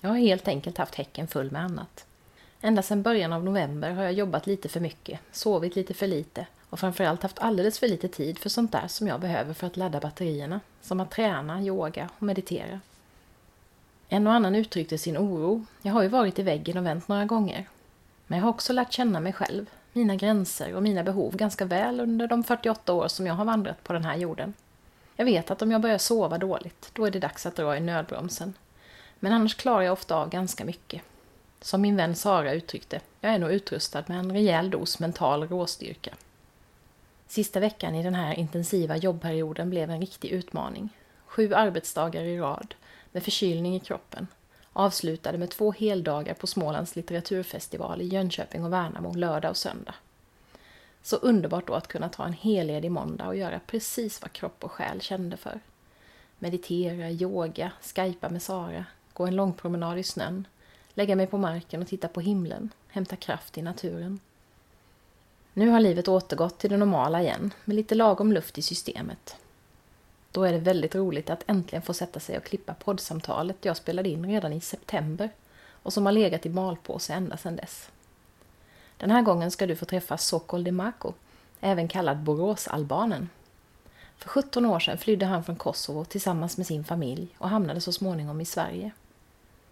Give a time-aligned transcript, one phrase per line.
[0.00, 2.06] Jag har helt enkelt haft häcken full med annat.
[2.60, 6.46] Ända sedan början av november har jag jobbat lite för mycket, sovit lite för lite
[6.70, 9.76] och framförallt haft alldeles för lite tid för sånt där som jag behöver för att
[9.76, 12.80] ladda batterierna, som att träna, yoga och meditera.
[14.08, 15.64] En och annan uttryckte sin oro.
[15.82, 17.68] Jag har ju varit i väggen och vänt några gånger.
[18.26, 22.00] Men jag har också lärt känna mig själv, mina gränser och mina behov ganska väl
[22.00, 24.54] under de 48 år som jag har vandrat på den här jorden.
[25.16, 27.80] Jag vet att om jag börjar sova dåligt, då är det dags att dra i
[27.80, 28.54] nödbromsen.
[29.20, 31.02] Men annars klarar jag ofta av ganska mycket.
[31.60, 36.14] Som min vän Sara uttryckte, jag är nog utrustad med en rejäl dos mental råstyrka.
[37.26, 40.88] Sista veckan i den här intensiva jobbperioden blev en riktig utmaning.
[41.26, 42.74] Sju arbetsdagar i rad,
[43.12, 44.26] med förkylning i kroppen.
[44.72, 49.94] Avslutade med två heldagar på Smålands litteraturfestival i Jönköping och Värnamo lördag och söndag.
[51.02, 54.72] Så underbart då att kunna ta en helledig måndag och göra precis vad kropp och
[54.72, 55.60] själ kände för.
[56.38, 58.84] Meditera, yoga, skypa med Sara,
[59.18, 60.46] gå en lång promenad i snön,
[60.94, 64.20] lägga mig på marken och titta på himlen, hämta kraft i naturen.
[65.52, 69.36] Nu har livet återgått till det normala igen, med lite lagom luft i systemet.
[70.32, 74.08] Då är det väldigt roligt att äntligen få sätta sig och klippa poddsamtalet jag spelade
[74.08, 75.30] in redan i september
[75.82, 77.90] och som har legat i malpåse ända sedan dess.
[78.96, 81.12] Den här gången ska du få träffa Sokol Demako,
[81.60, 83.28] även kallad Boråsalbanen.
[84.16, 87.92] För 17 år sedan flydde han från Kosovo tillsammans med sin familj och hamnade så
[87.92, 88.92] småningom i Sverige.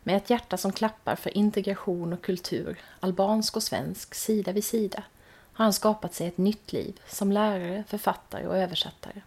[0.06, 5.02] Med ett hjärta som klappar för integration och kultur, albansk och svensk, sida vid sida,
[5.52, 9.20] har han skapat sig ett nytt liv som lärare, författare och översättare.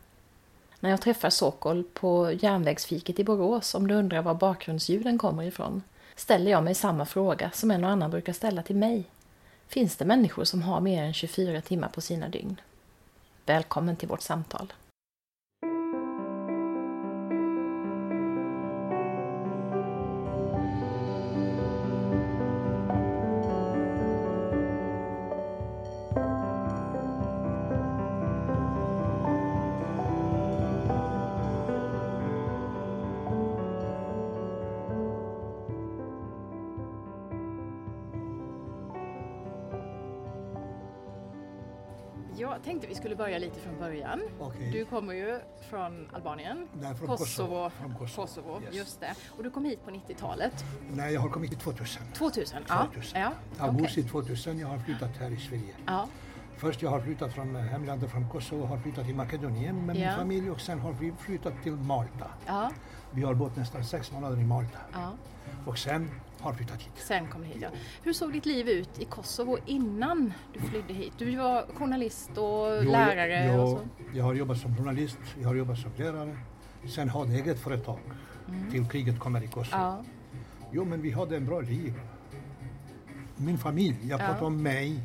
[0.79, 5.83] När jag träffar Sokol på järnvägsfiket i Borås om du undrar var bakgrundsljuden kommer ifrån,
[6.15, 9.03] ställer jag mig samma fråga som en och annan brukar ställa till mig.
[9.67, 12.61] Finns det människor som har mer än 24 timmar på sina dygn?
[13.45, 14.73] Välkommen till vårt samtal.
[43.19, 44.21] Börja lite från början.
[44.39, 44.71] Okej.
[44.71, 46.67] Du kommer ju från Albanien.
[46.73, 47.25] Nej, från Kosovo.
[47.25, 47.69] Kosovo.
[47.69, 48.75] Från Kosovo, Kosovo, yes.
[48.75, 49.13] just det.
[49.37, 50.53] Och du kom hit på 90-talet.
[50.91, 52.01] Nej, jag har kommit till 2000.
[52.13, 52.63] 2000?
[52.67, 52.87] Ja.
[52.93, 53.21] 2000.
[53.21, 53.31] ja.
[53.59, 54.11] Augusti okej.
[54.11, 55.73] 2000 jag har flyttat här i Sverige.
[55.85, 56.07] Ja.
[56.57, 60.07] Först jag har flyttat från eh, hemlandet från Kosovo har flyttat till Makedonien med Ja.
[60.07, 62.27] min familj och sen har vi flyttat till Malta.
[62.47, 62.71] ja.
[63.11, 65.11] Vi har bott nästan sex månader i Malta ja.
[65.65, 66.91] och sen har flyttat hit.
[66.95, 67.69] Sen kom hit, ja.
[68.03, 71.13] Hur såg ditt liv ut i Kosovo innan du flydde hit?
[71.17, 73.79] Du var journalist och Jo, lärare jag, och så.
[74.13, 76.37] jag har jobbat som journalist, jag har jobbat som lärare.
[76.95, 77.99] Sen hade jag eget företag
[78.71, 79.81] till kriget kommer i Kosovo.
[79.81, 79.87] Mm.
[79.91, 80.03] Ja.
[80.71, 81.93] Jo, men vi hade en bra liv.
[83.37, 84.25] Min familj, jag Ja.
[84.25, 84.99] pratar om mig.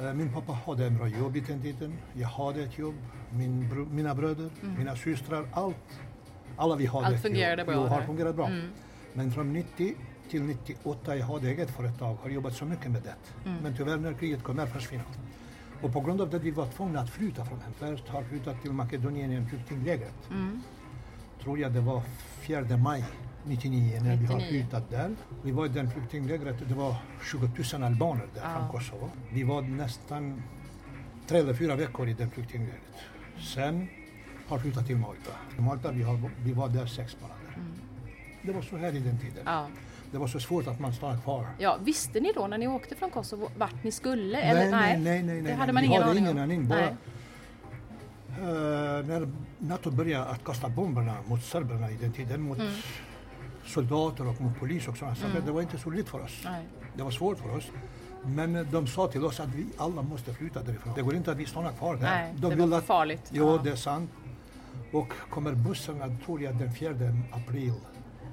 [0.00, 1.98] Eh, Min pappa hade en bra jobb i den tiden.
[2.12, 2.94] Jag hade ett jobb.
[3.32, 5.76] Min mina bröder, mina systrar, allt.
[6.56, 7.12] Alla vi hade Mm.
[7.14, 7.66] Allt fungerade jobb.
[7.66, 8.46] bra Jo, har fungerat bra.
[8.46, 8.70] Mm.
[9.14, 9.94] Men från 90
[10.30, 13.14] till 98, jag hade eget företag, har jobbat så mycket med det.
[13.50, 13.62] Mm.
[13.62, 15.04] Men tyvärr när kriget kom, här försvinner.
[15.82, 17.72] Och på grund av det vi var tvungna att flytta från hem.
[17.78, 20.30] Först har flyttat till Makedonien, flyktinglägret.
[20.30, 20.62] Mm.
[21.42, 22.02] Tror jag det var
[22.40, 23.04] 4 maj
[23.44, 24.48] 99 när vi har 99.
[24.48, 25.16] flyttat där.
[25.42, 26.96] Vi var i den flyktinglägret, det var
[27.30, 28.58] 20 000 albaner där Ja.
[28.58, 29.10] från Kosovo.
[29.32, 30.42] Vi var nästan
[31.26, 32.96] tre eller fyra veckor i den flyktinglägret.
[33.54, 33.88] Sen
[34.48, 35.30] har flyttat till Malta.
[35.58, 37.40] I Malta vi, har, vi var där sex månader.
[38.42, 39.40] Det var så här i den tiden.
[39.40, 39.54] Mm.
[39.54, 39.66] Ja.
[40.12, 41.46] Det var så svårt att man stannade kvar.
[41.58, 44.38] ja, visste ni då när ni åkte från Kosovo vart ni skulle?
[44.38, 45.52] Nej, Eller, nej, nej, nej, Det nej.
[45.54, 46.68] hade man ingen aning ingen aning.
[46.68, 46.80] Bara.
[48.40, 49.28] Eh, när
[49.58, 52.72] NATO började att kasta bomberna mot serberna i den tiden, mot Mm.
[53.66, 56.40] soldater och mot polis och sådana saker, det var inte så lätt för oss.
[56.44, 56.64] Nej.
[56.96, 57.70] Det var svårt för oss.
[58.24, 60.92] Men eh, de sa till oss att vi alla måste flytta därifrån.
[60.96, 62.02] Det går inte att vi stannar kvar där.
[62.02, 63.22] Nej, de det var att, farligt.
[63.32, 63.60] Jo, Ja.
[63.64, 64.10] det är sant.
[64.92, 66.90] Och kommer bussarna, tror jag, den 4
[67.32, 67.72] april,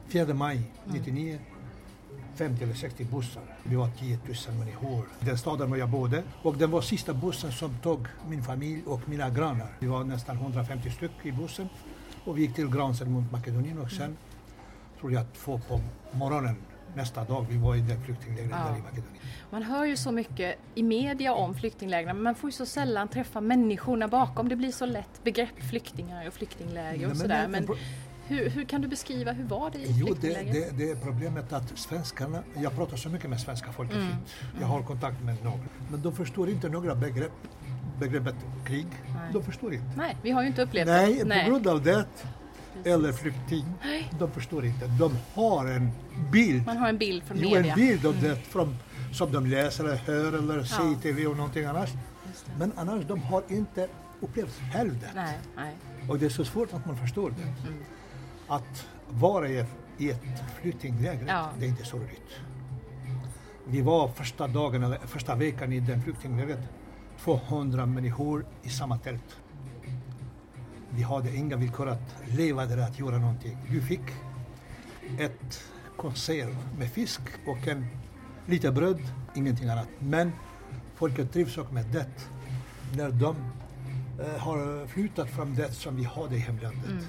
[0.09, 0.97] 4 maj Mm.
[0.99, 1.39] 99.
[2.35, 3.43] 50 eller 60 bussar.
[3.63, 5.05] Vi var 10 000 människor.
[5.19, 6.23] Den staden där jag bodde.
[6.43, 9.67] Och den var sista bussen som tog min familj och mina grannar.
[9.79, 11.69] Vi var nästan 150 styck i bussen.
[12.25, 14.17] Och vi gick till gränsen mot Makedonien och sen
[14.99, 15.79] tror jag två på
[16.11, 16.55] morgonen
[16.95, 17.45] nästa dag.
[17.49, 18.57] Vi var i det flyktinglägret Ja.
[18.57, 19.21] där i Makedonien.
[19.49, 23.07] Man hör ju så mycket i media om flyktinglägren men man får ju så sällan
[23.07, 24.49] träffa människorna bakom.
[24.49, 27.41] Det blir så lätt begrepp flyktingar och flyktingläger Nej, och sådär.
[27.41, 27.67] det- Men
[28.27, 31.53] hur, hur kan du beskriva, hur var det i Jo, det, det, det är problemet
[31.53, 34.15] att svenskarna, jag pratar så mycket med svenska folket Mm.
[34.59, 35.59] Jag har kontakt med några.
[35.91, 37.31] Men de förstår inte några begrepp,
[37.99, 38.35] begreppet
[38.65, 38.85] krig.
[39.07, 39.29] Nej.
[39.33, 39.85] De förstår inte.
[39.97, 41.43] Nej, vi har ju inte upplevt Nej, det.
[41.43, 42.05] på grund av det,
[42.85, 44.11] eller flykting, Nej.
[44.19, 44.87] de förstår inte.
[44.87, 45.91] De har en
[46.31, 47.73] bild, Man har en bild från jo, media.
[47.73, 48.77] en bild av det från,
[49.13, 50.91] som de läser eller hör eller ser Ja.
[50.91, 51.89] i TV och någonting annat.
[52.59, 53.87] Men annars, de har inte
[54.19, 55.09] upplevt själv det.
[55.15, 55.75] Nej, nej.
[56.09, 57.41] Och det är så svårt att man förstår det.
[57.67, 57.83] Mm.
[58.47, 61.49] Att vara i ett flyktingläger, Ja.
[61.59, 62.31] det är inte så roligt.
[63.65, 66.59] Vi var första dagen, eller första veckan i den flyktinglägret,
[67.19, 69.37] 200 människor i samma tält.
[70.89, 73.57] Vi hade inga villkor att leva där, att göra någonting.
[73.69, 74.01] Du fick
[75.19, 75.63] ett
[75.97, 77.85] konserv med fisk och en
[78.45, 78.99] lite bröd,
[79.35, 79.87] ingenting annat.
[79.99, 80.31] Men
[80.95, 82.05] folket trivs också med det
[82.97, 83.35] när de
[84.19, 86.89] eh, har flyttat från det som vi hade i hemlandet.
[86.89, 87.03] Mm.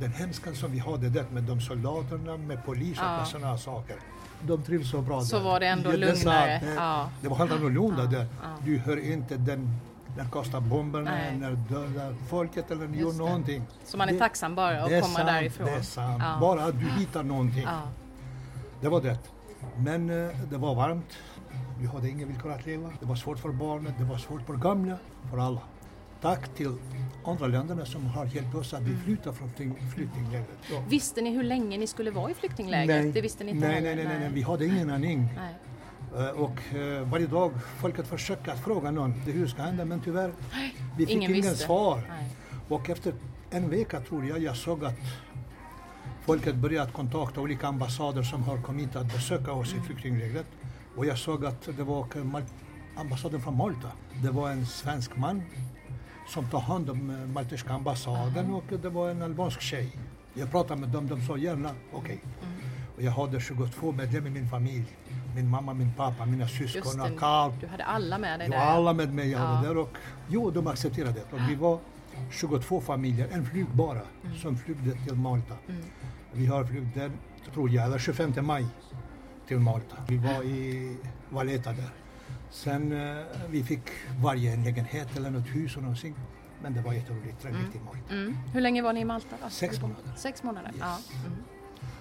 [0.00, 3.24] Den hemska som vi hade där med de soldaterna, med polis och Ja.
[3.24, 3.96] sådana saker.
[4.42, 5.44] De trivs så bra Så där.
[5.44, 6.00] var det ändå sant.
[6.00, 6.60] lugnare.
[6.62, 7.08] Det, Ja.
[7.22, 8.26] det var helt annorlunda Ja, där.
[8.42, 8.48] ja.
[8.64, 9.68] Du hör inte den
[10.16, 11.36] när kastar bomberna, Nej.
[11.36, 13.24] när dödar folket eller gör Just det.
[13.24, 13.62] någonting.
[13.84, 15.66] Så man är Det- tacksam bara att komma sant, därifrån.
[15.66, 16.22] Det är sant.
[16.24, 16.36] Ja.
[16.40, 17.66] Bara att du hittar någonting.
[18.80, 19.18] Det var det.
[19.78, 21.12] Men eh, det var varmt.
[21.80, 22.90] Vi hade inga villkor att leva.
[23.00, 24.96] Det var svårt för barnen, det var svårt för gamla,
[25.30, 25.60] för alla.
[26.20, 26.74] Tack till
[27.24, 30.48] andra länderna som har hjälpt oss att vi flyttar från flykt- flyktinglägret.
[30.72, 30.82] Ja.
[30.88, 33.02] Visste ni hur länge ni skulle vara i flyktinglägret?
[33.04, 33.12] Nej.
[33.12, 35.28] Det visste ni inte nej, nej, nej, nej, nej, vi hade ingen aning.
[35.36, 35.54] Nej.
[36.26, 40.32] Eh, Och eh, varje dag folket försöker att fråga någon hur ska hända men tyvärr
[40.98, 42.02] vi fick Ingen ingen svar.
[42.08, 42.30] Nej.
[42.68, 43.14] Och efter
[43.50, 44.98] en vecka tror jag jag såg att
[46.24, 49.84] folket började kontakta olika ambassader som har kommit att besöka oss Mm.
[49.84, 50.46] i flyktinglägret.
[50.96, 52.06] Och jag såg att det var
[52.96, 53.88] ambassaden från Malta.
[54.22, 55.42] Det var en svensk man
[56.30, 59.92] som tar hand om eh, maltesiska ambassaden och det var en albansk tjej.
[60.34, 62.20] Jag pratade med dem, de sa gärna okej.
[62.42, 62.54] Mm.
[62.96, 64.84] Och jag hade 22 medlemmar i min familj.
[65.34, 68.56] Min mamma, min pappa, mina syskon, Karl, du hade alla med dig där.
[68.56, 69.54] alla med mig jag Ja.
[69.54, 69.88] var där och
[70.28, 71.36] jo, de accepterade det.
[71.36, 71.78] Och vi var
[72.30, 74.36] 22 familjer, en flyg bara, Mm.
[74.36, 75.54] som flygde till Malta.
[76.32, 77.12] Vi har flugit den,
[77.54, 78.66] tror jag, eller 25 maj
[79.48, 79.96] till Malta.
[80.08, 80.96] Vi var i
[81.30, 81.90] Valletta där.
[82.50, 83.82] Sen eh, vi fick
[84.22, 86.14] varje en lägenhet eller något hus och någonting.
[86.62, 88.14] Men det var jätteroligt, trevligt i Malta.
[88.14, 88.36] Mm.
[88.52, 89.36] Hur länge var ni i Malta?
[89.42, 89.50] Då?
[89.50, 90.12] Sex månader.
[90.16, 90.70] Sex månader?
[90.70, 90.80] Yes.
[90.80, 90.98] Ja.
[91.26, 91.38] Mm.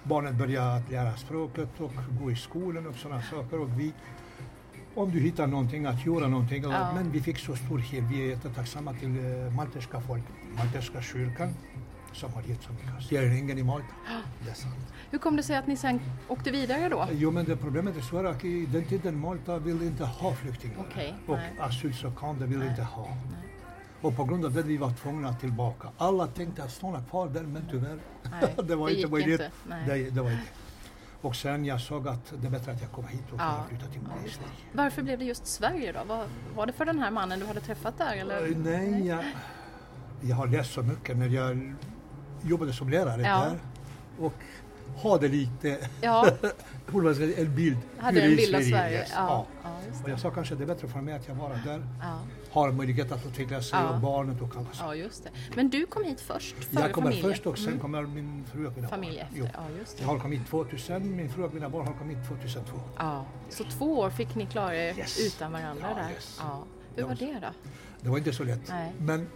[0.03, 1.91] Barnen började att lära språket och
[2.21, 3.59] gå i skolan och sådana saker.
[3.59, 3.93] Och vi,
[4.95, 6.63] om du hittar någonting att göra någonting.
[6.63, 6.93] Ja.
[6.93, 8.05] Men vi fick så stor hjälp.
[8.11, 10.23] Vi är jättetacksamma till uh, maltesiska folk,
[10.57, 11.53] maltesiska kyrkan
[12.13, 13.11] som har gett så mycket.
[13.11, 13.87] Regeringen i Malta.
[14.45, 14.75] Det är sant.
[15.11, 17.07] Hur kom det sig att ni sen åkte vidare då?
[17.11, 20.75] Jo men det problemet är så att i den tiden Malta vill inte ha flyktingar.
[20.89, 21.53] Okej, och nej.
[21.59, 23.07] asylsökande vill Nej, inte ha.
[24.01, 25.87] Och på grund av det vi var tvungna tillbaka.
[25.97, 27.99] Alla tänkte att stanna kvar där men tyvärr,
[28.31, 29.41] Nej, det var det inte möjligt.
[29.67, 29.85] Nej.
[30.03, 30.43] Det, det var inte.
[31.21, 33.57] Och sen jag såg att det är bättre att jag kommer hit och Ja.
[33.57, 34.29] jag flyttar till Ja, det.
[34.31, 34.49] Sverige.
[34.73, 35.99] Varför blev det just Sverige då?
[36.07, 36.25] Var,
[36.55, 38.15] var det för den här mannen du hade träffat där?
[38.15, 38.51] Eller?
[38.51, 39.23] Eh, Nej, jag,
[40.21, 41.75] jag har läst så mycket när jag
[42.43, 43.39] jobbade som lärare Ja.
[43.45, 43.59] där.
[44.25, 44.33] Och
[45.03, 46.27] hade lite, Ja,
[47.37, 47.77] en bild.
[47.97, 48.97] hade en bild av Sverige.
[48.99, 49.11] yes.
[49.15, 49.69] Ja, ja,
[50.03, 51.83] Och jag sa kanske det är bättre för mig att jag var där.
[52.51, 54.69] Har möjlighet att utveckla sig och barnet och saker.
[54.79, 55.29] ja, just det.
[55.55, 57.31] Men du kom hit först, före Jag kommer familjen?
[57.33, 57.79] först och sen Mm.
[57.79, 59.27] kommer min fru och mina Familj barn.
[59.45, 60.03] efter, ja just det.
[60.03, 62.79] Jag har kommit 2000, min fru och mina barn har kommit 2002.
[62.97, 63.25] Ja.
[63.49, 65.19] Så två år fick ni klara er Yes.
[65.27, 66.09] utan varandra Ja, där?
[66.11, 66.37] yes.
[66.41, 66.63] Ja.
[66.95, 67.47] Hur var det då?
[68.01, 68.61] Det var inte så lätt.
[68.69, 68.91] Nej.
[68.99, 69.27] Men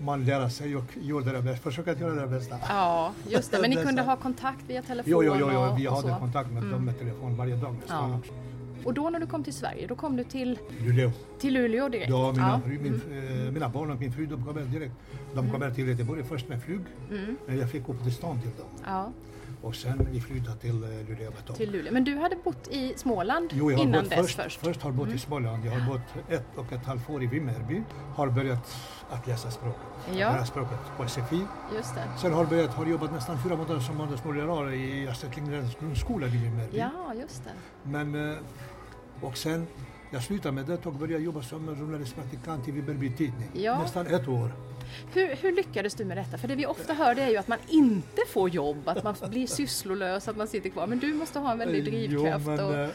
[0.00, 2.56] man lär sig och gör det bästa, försöker att göra det bästa.
[2.68, 3.58] Ja, just det.
[3.60, 5.74] Men ni kunde ha kontakt via telefon Jo, jo, jo, jo.
[5.78, 8.34] vi hade kontakt med dem med telefon varje dag nästan Ja.
[8.84, 11.10] Och då när du kom till Sverige, då kom du till, Luleå.
[11.38, 12.10] till Luleå direkt?
[12.10, 12.68] Ja, mina, ja.
[12.68, 13.46] min, Mm.
[13.46, 14.94] eh, mina barn och min fru de kommer direkt.
[15.34, 16.80] De kommer till Göteborg först med flyg.
[17.10, 17.36] Mm.
[17.46, 18.66] Men jag fick uppehållstillstånd till dem.
[18.86, 19.12] ja,
[19.62, 21.92] Och sen vi flyttade till eh, Luleå till Luleå.
[21.92, 24.60] Men du hade bott i Småland Jo, innan dess först, först?
[24.60, 25.64] först har jag bott i Småland.
[25.66, 27.82] Jag har bott ett och ett halvt år i Vimmerby.
[28.16, 28.76] Har börjat
[29.10, 29.80] att läsa språket.
[30.12, 30.32] Ja.
[30.32, 31.40] Lära språket på SFI.
[31.76, 32.04] Just det.
[32.20, 36.26] Sen har jag börjat, har jobbat nästan fyra månader som modersmålslärare i Astrid Lindgrens grundskola
[36.26, 36.78] i Vimmerby.
[36.78, 37.50] Ja, just det.
[37.90, 38.36] Men, eh,
[39.20, 39.66] och sen,
[40.10, 43.50] jag slutade med det och började jobba som journalistpraktikant i Vimmerby Tidning.
[43.52, 43.82] Ja.
[43.82, 44.52] Nästan ett år.
[45.14, 46.38] Hur, hur lyckades du med detta?
[46.38, 49.14] För det vi ofta hör det är ju att man inte får jobb, att man
[49.30, 50.86] blir sysslolös, att man sitter kvar.
[50.86, 52.88] Men du måste ha en väldig drivkraft Jo, men, och eh,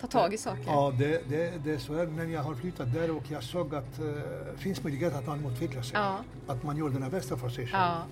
[0.00, 0.62] ta tag i saker.
[0.66, 3.74] Ja, det, det, det är så här när jag har flyttat där och jag såg
[3.74, 5.96] att det finns möjlighet att man utvecklar sig.
[5.98, 6.18] Ja.
[6.46, 7.82] Att man gör det bästa för sig själv.
[7.82, 8.02] Ja,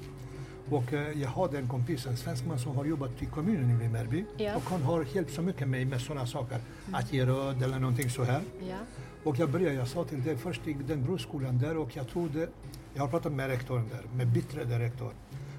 [0.70, 3.74] Och eh, jag hade en kompis, en svensk man som har jobbat i kommunen i
[3.82, 4.56] Vimmerby Ja.
[4.56, 6.58] och han har hjälpt så mycket mig med sådana saker.
[6.92, 8.40] Att ge röd eller någonting så här.
[8.68, 8.76] Ja.
[9.24, 12.48] Och jag började, jag sa till dig först i den broskolan där och jag trodde,
[12.94, 15.12] jag har pratat med rektorn där, med biträdande rektor.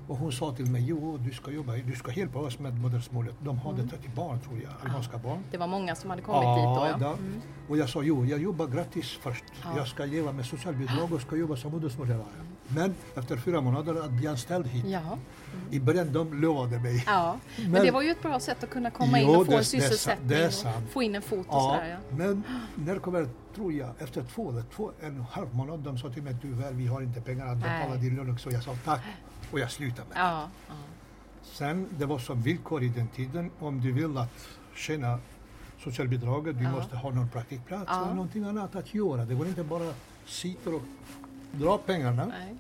[0.08, 3.36] Och hon sa till mig, jo du ska jobba, du ska hjälpa oss med modersmålet.
[3.39, 5.43] De hade 30 barn tror jag, albanska barn.
[5.51, 6.98] Det var många som hade kommit dit då ja.
[6.98, 7.17] da.
[7.70, 9.43] Och jag sa, jo jag jobbar gratis först.
[9.63, 9.77] Ja.
[9.77, 12.43] Jag ska leva med socialbidrag och ska jobba som modersmålslärare.
[12.67, 14.86] Men efter fyra månader att bli anställd hit.
[14.88, 15.17] Ja.
[15.72, 17.03] I början de lovade mig.
[17.08, 17.38] ja.
[17.58, 19.51] Men, Men- det var ju ett bra sätt att kunna komma in Jo, och få
[19.51, 20.89] det- en det sysselsättning det sant.
[20.91, 22.15] få in en fot och Ja, sådär ja.
[22.17, 22.43] men
[22.75, 26.36] när kommer, tror jag, efter två eller två, en halv månad, de sa till mig
[26.41, 27.98] tyvärr, vi har inte pengar att betala Nej.
[28.00, 28.51] din lön också.
[28.51, 29.01] Jag sa tack
[29.51, 30.22] och jag slutade med det.
[30.22, 30.50] Ja.
[30.67, 30.74] ja.
[31.43, 35.20] Sen, det var som villkor i den tiden, om du vill att tjäna
[35.84, 36.72] socialbidraget, du Ja.
[36.72, 39.25] måste ha någon praktikplats eller någonting annat att göra.
[39.25, 39.93] Det går inte bara
[40.25, 40.82] sitta och
[41.54, 42.26] dra pengarna.
[42.26, 42.56] Nej.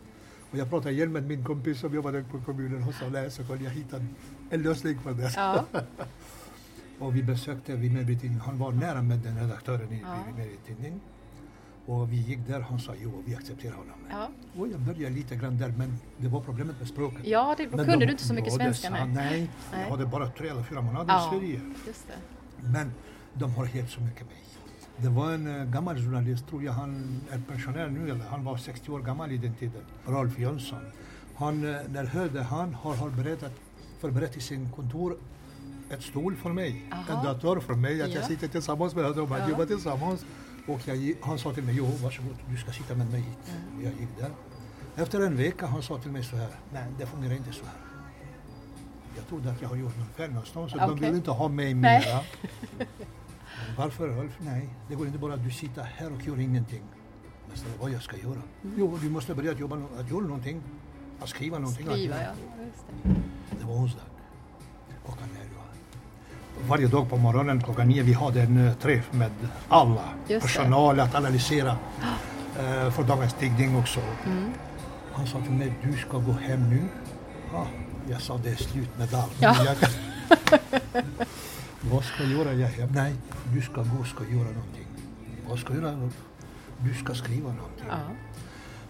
[0.51, 3.45] Och jag pratade igen med min kompis som jobbade på kommunen och sa läs och
[3.49, 4.05] jag hittade
[4.49, 5.31] en lösning på det.
[5.35, 5.65] Ja.
[6.99, 8.39] Och vi besökte Vimmerby tidning.
[8.39, 10.17] Han var nära med den redaktören i Ja.
[10.27, 10.99] Vimmerby tidning.
[11.85, 13.95] Och vi gick där, han sa jo, vi accepterar honom.
[14.11, 14.29] Ja.
[14.57, 17.27] Och jag började lite grann där, men det var problemet med språket.
[17.27, 18.87] ja, det, Men kunde de- du inte så mycket svenska.
[18.89, 19.09] sa- Nej.
[19.15, 19.49] nej,
[19.83, 21.29] jag hade bara tre eller fyra månader i Ja.
[21.33, 21.61] Sverige.
[21.87, 22.67] Just det.
[22.67, 22.91] Men
[23.33, 24.37] de har hjälpt så mycket mig.
[24.97, 28.57] Det var en uh, gammal journalist, tror jag han är pensionär nu, eller han var
[28.57, 30.79] 60 år gammal i den tiden, Rolf Jönsson.
[31.35, 33.51] Han, eh, när hörde han har, har berättat,
[33.99, 35.17] förberett i sin kontor
[35.89, 37.17] ett stol för mig, Aha.
[37.19, 38.27] en dator för mig, att jag Ja.
[38.27, 40.25] sitter tillsammans med honom, att jobba tillsammans.
[40.67, 43.37] Och jag, han sa till mig, jo varsågod, du ska sitta med mig hit.
[43.71, 43.83] Mm.
[43.83, 44.31] Jag gick där.
[45.03, 47.73] Efter en vecka han sa till mig så här, nej det fungerar inte så här.
[49.15, 51.07] Jag trodde att jag har gjort något fel någonstans, så de Okej.
[51.07, 52.19] vill inte ha mig mera.
[53.77, 54.31] Varför Rolf?
[54.39, 56.81] Nej, det går inte bara att du sitter här och gör ingenting.
[57.47, 58.41] Men så vad jag ska göra?
[58.63, 58.75] Mm.
[58.77, 60.61] Jo, du måste börja att jobba, att göra någonting.
[61.21, 61.87] Att skriva någonting.
[61.87, 62.25] att Skriva göra.
[62.25, 62.31] ja.
[63.03, 63.09] Det.
[63.59, 64.01] Det var onsdag.
[65.05, 65.61] Klockan elva.
[66.67, 69.31] Varje dag på morgonen klockan nio vi hade en eh, träff med
[69.69, 70.01] alla.
[70.27, 70.39] Just det.
[70.39, 71.69] personal att analysera
[72.59, 73.99] eh, för dagens tidning också.
[74.25, 74.49] Mm.
[75.13, 76.79] Han sa till mig, du ska gå hem nu.
[77.53, 77.67] Ja,
[78.09, 79.33] jag sa, det är slut med allt.
[79.39, 79.55] Ja.
[81.83, 82.53] Jag, vad ska jag göra?
[82.53, 82.91] Jag?
[82.95, 83.13] Nej,
[83.53, 84.87] du ska gå och ska göra någonting.
[85.47, 86.09] Vad ska jag göra?
[86.77, 87.85] Du ska skriva någonting.
[87.89, 87.97] Ja.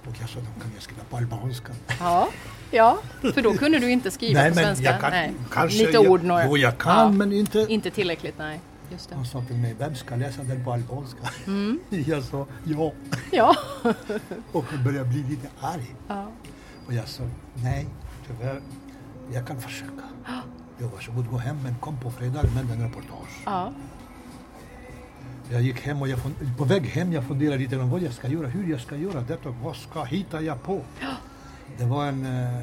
[0.09, 1.73] Och jag sa, då kan jag skriva på albanska.
[1.99, 2.29] Ja.
[2.71, 2.97] ja,
[3.33, 4.85] för då kunde du inte skriva nej, på men svenska.
[4.91, 5.33] jag kan nej.
[5.51, 5.85] kanske...
[5.85, 6.45] Lite ord några.
[6.45, 7.09] Jo, jag kan, Ja.
[7.09, 7.65] men inte...
[7.69, 8.59] Inte tillräckligt, nej.
[8.91, 9.15] Just det.
[9.15, 11.29] Han sa till mig, vem ska läsa den på albanska?
[11.47, 11.79] Mm.
[11.89, 12.91] Jag sa, ja.
[13.31, 13.55] Ja.
[14.51, 15.95] Och började bli lite arg.
[16.07, 16.27] ja.
[16.87, 17.23] Och jag sa,
[17.53, 17.87] nej,
[18.27, 18.61] tyvärr,
[19.33, 20.03] jag kan försöka.
[20.83, 23.41] Jo, varsågod, gå hem, men kom på fredag med en reportage.
[23.45, 23.71] ja.
[25.51, 28.13] Jag gick hem och jag fun- på väg hem jag funderade lite på vad jag
[28.13, 30.81] ska göra, hur jag ska göra detta, vad ska hittar jag på?
[31.77, 32.59] Det var en eh,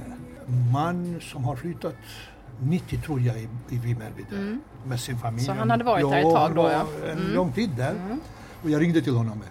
[0.73, 1.95] man som har flyttat
[2.61, 5.45] 90 tror jag i, i Vimmerby där, med sin familj.
[5.45, 5.57] Mm.
[5.57, 6.87] Så han hade varit där ett tag då, ja.
[7.12, 7.35] en Mm.
[7.35, 7.95] lång tid där.
[8.62, 9.43] Och jag ringde till honom.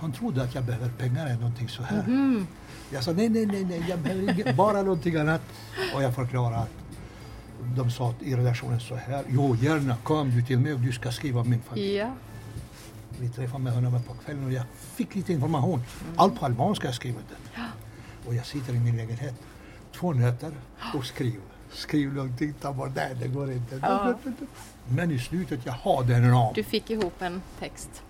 [0.00, 2.02] Han trodde att jag behöver pengar eller någonting så här.
[2.02, 2.46] Mhm.
[2.92, 5.40] Jag sa nej, nej, nej, nej, jag behöver inget, bara någonting annat.
[5.94, 6.70] Och jag förklarade att
[7.76, 11.12] de sa i redaktionen så här, jo gärna kom du till mig och du ska
[11.12, 11.94] skriva min familj.
[11.94, 12.12] ja.
[13.20, 15.82] Vi träffade med honom på kvällen och jag fick lite information.
[16.16, 17.60] Allt på albanska jag skrivit det.
[18.26, 19.34] Och jag sitter i min lägenhet
[19.92, 20.52] två nätter
[20.94, 21.40] och skriver.
[21.72, 23.78] Skriv någonting, ta bort, nej det går inte.
[23.82, 24.14] Ja.
[24.88, 26.52] Men i slutet, jag hade en ram.
[26.54, 28.02] Du fick ihop en text.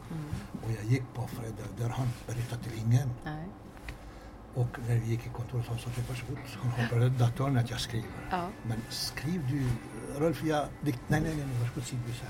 [0.65, 3.11] Och jag gick på fredag där han berättade till ingen.
[3.25, 3.45] Nej.
[4.55, 6.39] Och när vi gick i kontoret han sa till varsågod,
[6.77, 8.09] har på datorn att jag skriver.
[8.31, 8.49] Ja.
[8.63, 9.67] Men skriv du,
[10.21, 12.29] Rolf, jag, dikt, nej, nej, nej, varsågod, skriv du sen.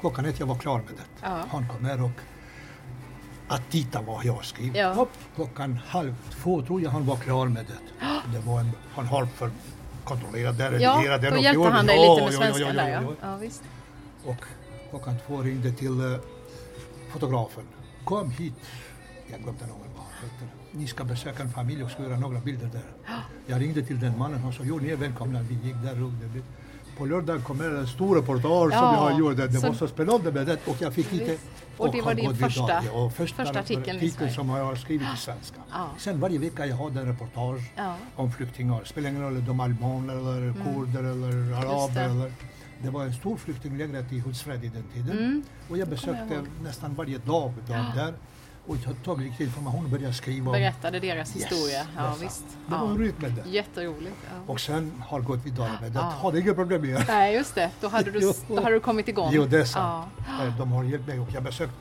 [0.00, 1.26] Klockan ett, jag var klar med det.
[1.26, 1.44] Ja.
[1.50, 2.20] Han kom här och
[3.48, 4.76] att titta vad jag skrev.
[4.76, 4.92] Ja.
[4.92, 8.06] Hopp, klockan halv två tror jag han var klar med det.
[8.32, 9.50] Det var en, han har för
[10.04, 11.30] kontrollerat det, Ja, redigerat det.
[11.30, 13.14] då och hjälpte han dig Ja, lite med ja, svenskan ja, där ja, ja.
[13.20, 13.28] ja.
[13.30, 13.62] Ja, visst.
[14.24, 14.44] Och
[14.90, 16.18] klockan två ringde till uh,
[17.12, 17.64] fotografen.
[18.04, 18.54] Kom hit.
[19.30, 20.48] Jag glömde någon vad han.
[20.78, 22.82] Ni ska besöka en familj och ska göra några bilder där.
[23.46, 25.42] Jag ringde till den mannen och sa, jo ni är välkomna.
[25.42, 26.42] Vi gick där och det blev
[26.98, 29.36] på lördagen kom det en stor reportage som Ja, jag har gjort.
[29.36, 31.12] Det, det var så spännande med det och jag fick.
[31.12, 31.42] Visst.
[31.76, 34.32] Och det var har din första- ja, och första, första artikeln Sverige.
[34.32, 35.60] som jag har skrivit i svenska.
[35.72, 35.88] Ja.
[35.98, 37.62] Sen varje vecka jag hade en reportage
[38.16, 38.84] om flyktingar.
[38.84, 41.94] Spelar ingen roll om de är albaner eller kurder eller araber.
[41.94, 42.00] det.
[42.00, 42.32] Eller,
[42.82, 45.18] det var en stor flyktinglägret i Hultsfred i den tiden.
[45.18, 45.42] Mm.
[45.68, 46.46] Och jag kommer jag besökte ihåg.
[46.62, 48.14] nästan varje dag dem där.
[48.68, 50.52] Och tog lite information och började skriva.
[50.52, 51.86] Berättade deras historia.
[51.96, 52.44] Ja, visst.
[52.66, 52.84] Det var Ja.
[52.94, 53.50] roligt med det.
[53.50, 54.16] Jätteroligt.
[54.24, 54.52] Ja.
[54.52, 55.98] Och sen har gått vidare med det.
[55.98, 56.14] Ja.
[56.22, 57.04] Hade inga problem med det.
[57.08, 57.70] Nej, just det.
[57.80, 59.30] Då hade du, då hade du kommit igång.
[59.32, 60.10] Jo, det är sant.
[60.38, 60.44] Ja.
[60.44, 61.72] Eh, De har hjälpt mig och jag har besökt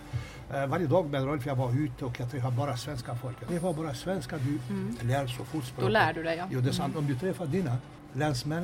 [0.53, 3.47] Eh, varje dag med Rolf jag var ute och jag träffade bara svenska folket.
[3.49, 4.59] Det var bara svenska du
[5.07, 5.75] lär så fort språket.
[5.79, 6.45] Då lär du dig ja.
[6.51, 6.95] Jo, det är sant.
[6.95, 7.77] Om du träffar dina
[8.13, 8.63] landsmän,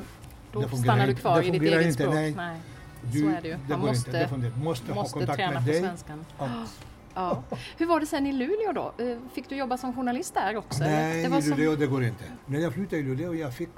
[0.52, 2.14] Då det fungerar stannar du kvar Det i ditt eget inte, språk.
[2.14, 2.34] nej.
[2.36, 2.60] Nej.
[3.02, 3.54] du, Så är det ju.
[3.54, 4.18] Det Man går måste- inte.
[4.22, 4.56] Det fungerar.
[4.56, 5.80] måste, ha Måste kontakt träna med på dig.
[5.80, 6.24] svenskan.
[6.38, 6.48] Och,
[7.14, 7.42] Ja.
[7.76, 9.04] Hur var det sen i Luleå då?
[9.04, 10.84] Eh, Fick du jobba som journalist där också?
[10.84, 11.50] nej, det var i som...
[11.58, 12.24] Luleå det går inte.
[12.46, 13.68] När jag flyttade i Luleå jag fick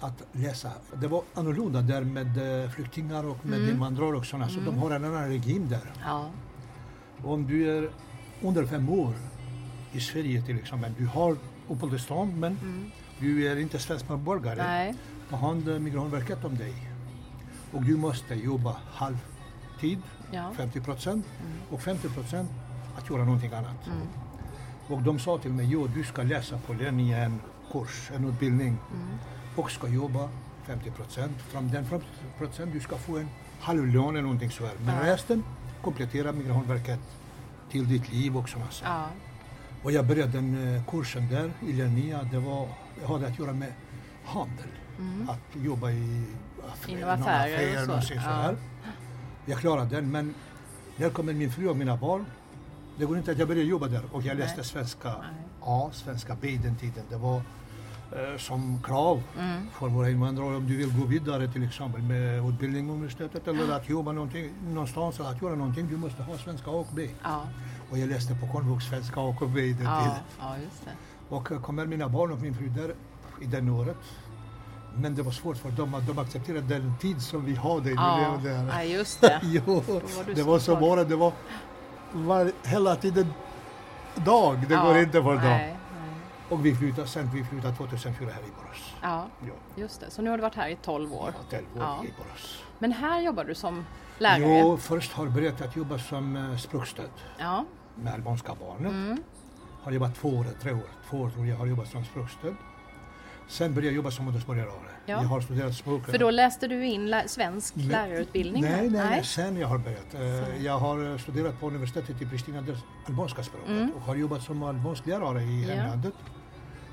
[0.00, 0.70] att läsa.
[0.94, 3.70] Det var annorlunda där med eh, flyktingar och med Mm.
[3.70, 4.48] invandrare och sådana.
[4.48, 5.92] Så de har en annan regim där.
[6.04, 6.30] Ja.
[7.24, 7.90] Om du är
[8.42, 9.14] under fem år
[9.92, 11.36] i Sverige till exempel, du har
[11.68, 12.90] uppehållstillstånd men Mm.
[13.18, 14.62] du är inte svensk medborgare.
[14.62, 14.94] Nej.
[15.30, 16.74] Då handlar Migrationsverket om dig.
[17.72, 19.98] Och du måste jobba halvtid,
[20.30, 20.52] Ja.
[20.56, 21.52] 50 procent, Mm.
[21.70, 22.50] och 50 procent
[22.98, 23.86] att göra någonting annat.
[23.86, 23.98] Mm.
[24.88, 27.40] Och de sa till mig, jo du ska läsa på Lenny en
[27.72, 29.18] kurs, en utbildning Mm.
[29.56, 30.28] och ska jobba
[30.66, 31.36] 50 procent.
[31.38, 32.06] Från den 50
[32.38, 33.28] procent du ska få en
[33.60, 34.74] halv lön eller någonting så här.
[34.84, 35.12] Men Ja.
[35.14, 35.44] resten
[35.82, 37.00] kompletterar Migrationsverket
[37.70, 38.92] till ditt liv och sådana saker.
[38.92, 39.06] Ja.
[39.82, 42.22] Och jag började den eh, kursen där i Lernia.
[42.22, 42.68] Det var,
[43.02, 43.72] jag hade att göra med
[44.24, 44.66] handel.
[44.98, 45.28] Mm.
[45.28, 46.24] Att jobba i
[46.72, 47.86] affär, affärer och så.
[47.86, 48.52] någonting Ja.
[49.48, 50.34] Jag klarade den men
[50.96, 52.24] när kommer min fru och mina barn.
[52.98, 55.14] Det går inte att jag började jobba där och jag läste svenska.
[55.62, 57.04] A, svenska B den tiden.
[57.10, 59.66] Det var eh, som krav Mm.
[59.72, 63.88] för våra invandrare om du vill gå vidare till exempel med utbildning universitetet eller att
[63.88, 65.88] jobba någonting, någonstans eller att göra någonting.
[65.90, 67.08] Du måste ha svenska A och B.
[67.22, 67.42] Ja.
[67.90, 70.00] Och jag läste på komvux svenska A och B den Ja.
[70.00, 70.16] tiden.
[70.40, 70.56] ja.
[71.36, 72.94] Och eh, kommer mina barn och min fru där
[73.42, 73.96] i den året.
[75.00, 78.40] Men det var svårt för dem att de accepterade den tid som vi hade Ja,
[78.70, 79.40] ja, just det.
[79.66, 81.32] Jo, var det var så bara, det var,
[82.12, 83.32] var hela tiden
[84.14, 84.64] dag.
[84.68, 84.84] Det ja.
[84.84, 85.42] går inte för dem.
[85.42, 86.20] Nej, nej.
[86.48, 88.94] Och vi flyttade, sen vi flyttade 2004 här i Borås.
[89.02, 90.10] Ja, Ja, just det.
[90.10, 91.32] Så nu har du varit här i 12 år.
[91.50, 92.04] Ja.
[92.04, 92.62] i Borås.
[92.78, 93.84] Men här jobbar du som
[94.18, 94.58] lärare?
[94.60, 97.64] Jo, först har jag börjat att jobba som eh, språkstöd Ja.
[97.94, 99.04] med albanska barnen.
[99.06, 99.22] Mm.
[99.82, 102.54] Har jobbat två år, tre år, två år tror jag har jobbat som språkstöd.
[103.48, 104.72] Sen började jag jobba som modersmålslärare.
[105.06, 105.22] Ja.
[105.22, 106.04] Jag har studerat språk.
[106.06, 108.62] För då läste du in lä- svensk Nej, lärarutbildning?
[108.62, 110.14] Nej, nej, nej, sen jag har börjat.
[110.14, 110.64] Eh, Sen.
[110.64, 113.90] Jag har eh, studerat på universitetet i Pristina, det albanska språket Mm.
[113.96, 115.74] och har jobbat som albansk lärare i Ja.
[115.74, 116.14] hemlandet.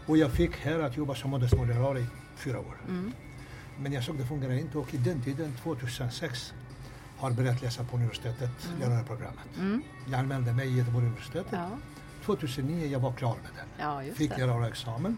[0.05, 2.05] Och jag fick här att jobba som modersmålslärare i
[2.37, 2.77] fyra år.
[2.87, 3.11] Mm.
[3.79, 6.53] Men jag såg det fungerar inte och i den tiden, 2006,
[7.17, 9.57] har börjat läsa på universitetet, lärarprogrammet.
[9.59, 9.81] Mm.
[10.11, 11.45] Jag anmälde mig i Göteborgs universitet.
[11.51, 11.69] Ja.
[12.25, 13.65] 2009 jag var klar med den.
[14.07, 14.45] ja, Fick det.
[14.45, 15.17] lärarexamen.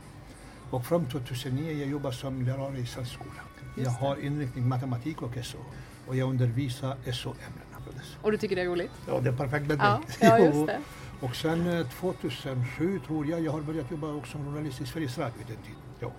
[0.70, 3.32] Och från 2009 jag jobbar som lärare i svensk skola.
[3.76, 5.58] Jag har inriktning matematik och SO.
[6.08, 7.64] Och jag undervisar SO-ämnena.
[8.22, 8.92] Och du tycker det är roligt?
[9.08, 10.08] Ja, det är perfekt med Ja, mig.
[10.22, 10.46] ja Jo.
[10.46, 10.80] just det.
[11.22, 15.18] Och sen eh, 2007 tror jag jag har börjat jobba också som journalist i Sveriges
[15.18, 15.80] Radio den tiden.
[16.00, 16.12] Ja.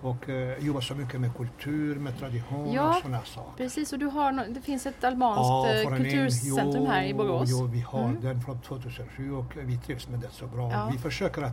[0.00, 3.64] Och eh, jobbar så mycket med kultur, med tradition Ja, och sådana saker.
[3.64, 5.40] Precis, och du har, nå- det finns ett albanskt
[5.74, 7.48] eh, för en- kulturcentrum jo, här i Borås.
[7.52, 8.20] Jo, vi har Mm.
[8.20, 10.72] den från 2007 och vi trivs med det så bra.
[10.72, 10.88] Ja.
[10.92, 11.52] Vi försöker att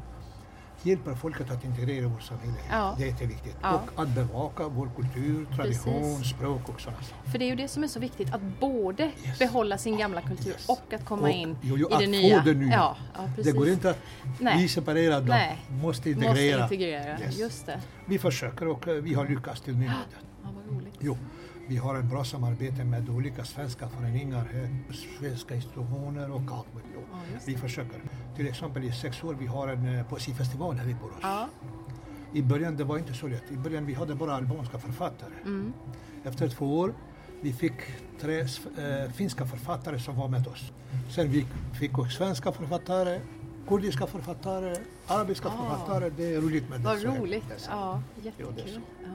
[0.86, 2.54] hjälpa folket att integrera vårt samhälle.
[2.72, 2.96] Ja.
[2.98, 3.56] Det är jätteviktigt.
[3.62, 3.82] Ja.
[3.96, 6.30] Och att bevaka vår kultur, tradition, Precis.
[6.36, 7.32] språk och sådana saker.
[7.32, 9.39] För det är ju det som är så viktigt, att både Yes.
[9.39, 10.69] behålla sin gamla kultur Yes.
[10.69, 12.41] och att komma Och, in jo, jo, i det nya.
[12.43, 12.72] det nya.
[12.74, 14.00] Ja, ja, Det går inte att
[14.39, 14.58] Nej.
[14.62, 15.26] vi separerar dem.
[15.28, 15.58] Nej.
[15.69, 16.60] Måste integrera.
[16.62, 17.38] Måste integrera, Yes.
[17.39, 17.80] just det.
[18.06, 19.86] Vi försöker och eh, vi har lyckats till nu.
[19.86, 19.93] Ja,
[20.43, 20.93] vad roligt.
[21.00, 21.17] Jo,
[21.67, 24.69] vi har ett bra samarbete med olika svenska föreningar, här,
[25.19, 26.91] svenska institutioner och allt möjligt.
[27.12, 28.02] Ja, Vi försöker.
[28.36, 31.17] Till exempel i sex år vi har en eh, poesifestival här i Borås.
[31.21, 31.47] Ja.
[32.34, 33.52] I början det var inte så lätt.
[33.52, 35.34] I början vi hade bara albanska författare.
[35.45, 35.73] Mm.
[36.23, 36.93] Efter två år
[37.41, 37.73] vi fick
[38.21, 40.71] tre eh, finska författare som var med oss.
[41.10, 41.45] Sen vi
[41.80, 43.21] fick också svenska författare,
[43.67, 44.76] kurdiska författare,
[45.08, 45.52] arabiska Ah.
[45.52, 46.10] författare.
[46.10, 46.86] Det är roligt med det.
[46.86, 47.67] Vad roligt.
[47.69, 48.80] Ja, jättekul.
[49.04, 49.10] Ja,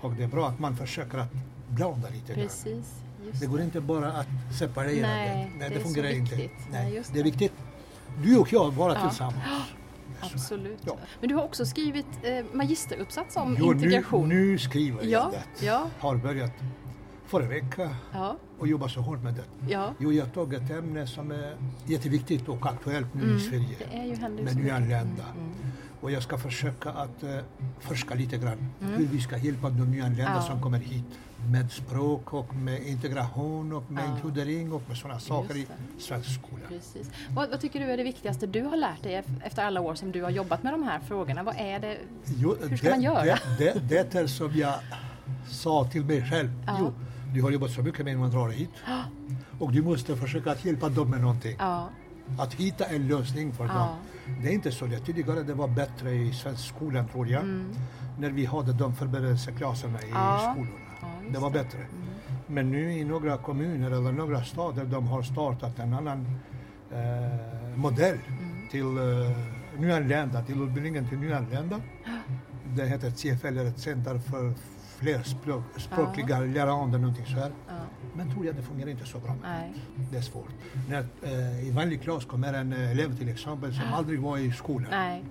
[0.00, 1.32] Och det är bra att man försöker att
[1.74, 2.42] blanda lite grann.
[2.46, 2.94] precis.
[3.26, 4.26] Just Det går inte bara att
[4.58, 5.58] separera Nej, det.
[5.58, 6.34] Nej, det det, fungerar inte.
[6.36, 6.58] viktigt.
[6.72, 7.30] Nej, just det är det.
[7.30, 7.52] viktigt.
[8.22, 9.08] Du och jag vara Ja.
[9.08, 9.44] tillsammans.
[10.20, 10.26] Det.
[10.34, 10.78] Absolut.
[10.86, 10.96] Ja.
[11.20, 14.28] Men du har också skrivit eh, magisteruppsats om Jo, integration.
[14.28, 15.66] Nu, nu skriver Ja, jag det.
[15.66, 15.86] ja.
[15.98, 16.52] Har börjat
[17.26, 19.72] förra veckan Ja, och jobbar så hårt med det.
[19.72, 19.94] ja.
[19.98, 21.56] Jo, jag har tagit ett ämne som är
[21.86, 23.76] jätteviktigt och aktuellt nu Mm, i Sverige.
[23.78, 24.56] Det är ju mycket.
[24.56, 25.24] nyanlända.
[25.34, 25.72] Mm, mm.
[26.04, 27.30] Och jag ska försöka att uh,
[27.80, 28.94] forska lite grann Mm.
[28.94, 30.42] hur vi ska hjälpa de nyanlända Ja.
[30.42, 31.04] som kommer hit
[31.50, 34.14] med språk och med integration och med Ja.
[34.14, 35.66] inkludering och med sådana saker i
[35.98, 36.62] svensk skola.
[36.68, 37.10] Precis.
[37.30, 39.94] Vad, vad tycker du är det viktigaste du har lärt dig ef- efter alla år
[39.94, 41.42] som du har jobbat med de här frågorna?
[41.42, 41.96] Vad är det?
[42.24, 43.24] Jo, Hur ska det, man göra?
[43.58, 44.74] Det, det, det är som jag
[45.48, 46.50] sa till mig själv.
[46.66, 46.76] Ja.
[46.80, 46.92] Jo,
[47.34, 48.70] du har jobbat så mycket med invandrare hit
[49.58, 51.56] och du måste försöka att hjälpa dem med någonting.
[51.58, 51.88] Ja,
[52.38, 53.88] Att hitta en lösning för dem.
[54.42, 55.04] Det är inte så lätt.
[55.06, 57.44] Tidigare det var bättre i svensk skolan tror jag.
[58.18, 60.14] När vi hade de förberedelseklasserna i Mm.
[60.16, 60.38] Ja.
[60.52, 60.70] skolorna.
[61.00, 61.78] Ja, det var bättre.
[62.46, 66.26] Men nu i några kommuner eller några städer de har startat en annan
[66.92, 68.18] eh, modell
[68.70, 69.36] till eh,
[69.78, 71.80] nyanlända, till utbildningen till nyanlända.
[72.76, 74.52] Det heter CFL, ett center för
[74.98, 77.52] flerspråkiga lärare, någonting så här.
[77.68, 77.74] Ja.
[78.16, 79.36] Men tror jag det fungerar inte så bra.
[79.42, 79.72] Nej.
[80.10, 80.48] Det är svårt.
[80.88, 84.52] När eh, i vanlig klass kommer en eh, elev till exempel som aldrig var i
[84.52, 84.90] skolan.
[84.90, 85.24] Nej.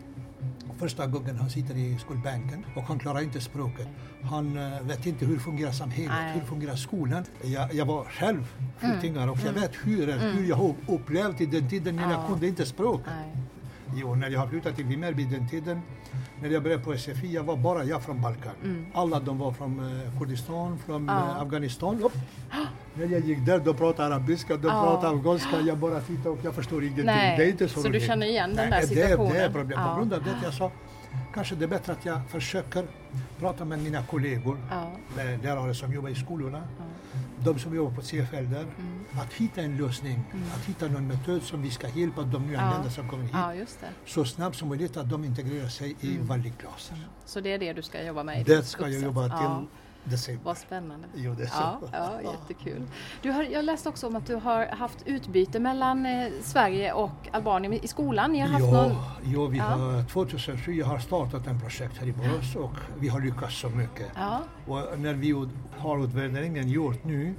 [0.77, 3.87] Första gången han sitter i skolbänken och han klarar inte språket.
[4.23, 6.33] Han eh, vet inte hur fungerar samhället, Nej.
[6.39, 7.23] hur fungerar skolan.
[7.43, 8.43] Jag, jag var själv
[8.77, 9.29] flykting Mm.
[9.29, 12.27] och jag vet hur, hur jag har upplevt i den tiden när jag Ja.
[12.27, 13.01] kunde inte språk.
[13.05, 13.35] Nej.
[13.95, 15.81] Jo, när jag har flyttat till Vimmerby den tiden,
[16.43, 18.51] när jag började på SFI, jag var bara jag från Balkan.
[18.93, 21.15] Alla de var från eh, Kurdistan, från Mm.
[21.15, 22.03] Eh, Afghanistan.
[22.03, 22.13] Upp.
[22.95, 24.83] När jag gick där, de pratade arabiska, de Ja.
[24.83, 27.05] pratade afghanska, jag bara tittade och jag förstår ingenting.
[27.05, 28.07] Nej, Det är inte så, så du roligt.
[28.07, 29.51] känner igen den Nej, där Det, det är situationen?
[29.53, 29.79] problem.
[29.81, 29.89] Ja.
[29.93, 30.71] På grund av det jag sa,
[31.33, 32.83] kanske det är bättre att jag försöker
[33.39, 34.91] prata med mina kollegor, Ja.
[35.15, 36.61] med lärare som jobbar i skolorna,
[37.45, 38.01] de som jobbar på
[38.49, 39.05] där, Mm.
[39.21, 40.23] att hitta en lösning,
[40.55, 42.91] att hitta någon metod som vi ska hjälpa de nyanlända Ja.
[42.91, 43.53] som kommer hit ja,
[44.05, 46.27] så snabbt som möjligt att de integrerar sig i Mm.
[46.27, 46.91] vanlig klass.
[47.25, 49.67] Så det är det du ska jobba med Det ska jag jobba till
[50.03, 50.43] december.
[50.43, 51.07] Vad spännande.
[51.15, 51.35] Jo.
[51.57, 52.83] Ja, ja, jättekul.
[53.21, 57.11] Du har, jag läste också om att du har haft utbyte mellan eh, Sverige och
[57.31, 58.31] Albanien i skolan.
[58.31, 58.95] Ni har haft Ja, någon...
[59.33, 59.63] ja, vi Ja.
[59.63, 63.69] har 2007 jag har startat ett projekt här i Borås och vi har lyckats så
[63.69, 64.07] mycket.
[64.15, 65.31] Ja, Och när vi
[65.77, 67.33] har utvärderingen gjort nu,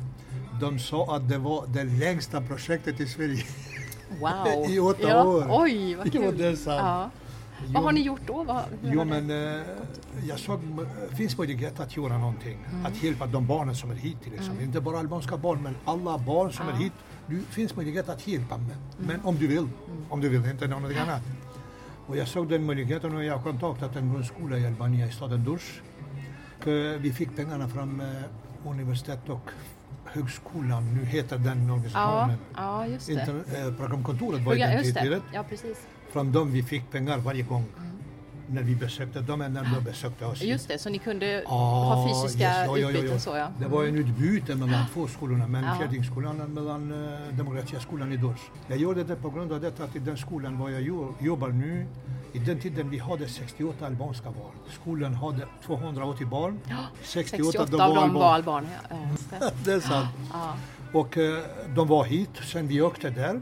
[0.61, 3.45] de sa att det var det längsta projektet i Sverige.
[4.21, 4.47] wow.
[4.71, 5.25] I åtta ja.
[5.25, 5.47] år.
[5.51, 6.39] Oj, vad Jo, kul.
[6.39, 7.13] det är sant.
[7.67, 7.71] Ja.
[7.73, 8.45] Vad har ni gjort då?
[8.45, 9.63] Vad, Jo, men eh,
[10.29, 10.61] jag såg
[11.11, 12.59] det finns möjlighet att göra någonting.
[12.73, 12.87] Mm.
[12.87, 14.65] Att hjälpa de barnen som är hit till exempel.
[14.65, 16.77] Inte bara albanska barn, men alla barn som är Ja.
[16.77, 16.93] hit.
[17.27, 18.67] Det finns möjlighet att hjälpa med.
[18.67, 19.07] Mm.
[19.07, 19.69] Men om du vill.
[20.09, 21.23] Om du vill, inte någonting annat.
[22.07, 25.45] Och jag såg den möjligheten och jag har kontaktat en grundskola i Albanien, i staden
[25.45, 25.81] Durs.
[26.99, 28.07] Vi fick pengarna från eh,
[28.71, 29.51] universitet och
[30.05, 32.39] högskolan, nu heter den ja, organisationen.
[32.57, 33.13] ja, just det.
[33.13, 33.35] Inter,
[33.69, 35.23] eh, programkontoret var i Program, den tiden.
[35.33, 35.87] Ja, precis.
[36.15, 37.65] Från dem vi fick pengar varje gång.
[38.47, 40.43] När vi besökte dem, eller när de besökte oss.
[40.43, 43.19] Just det, så ni kunde Ah, ha fysiska yes, ja, ja, utbyten ja.
[43.19, 43.49] så ja.
[43.61, 45.75] Det var en utbyte mellan två skolorna, men Ja.
[45.79, 48.41] Fjärdingskolan mellan uh, Demokratiska skolan i Dors.
[48.69, 51.49] Jag gjorde det på grund av detta att i den skolan var jag jo- jobbar
[51.49, 51.87] nu,
[52.33, 54.53] i den tiden vi hade 68 albanska barn.
[54.83, 56.61] Skolan hade 280 barn.
[57.03, 58.71] 68, 68 de av dem var albaner.
[58.91, 58.97] Ja,
[59.41, 59.53] det.
[59.65, 60.09] Det är sant.
[60.93, 61.39] Och eh,
[61.77, 63.41] de var hit, sen vi åkte där.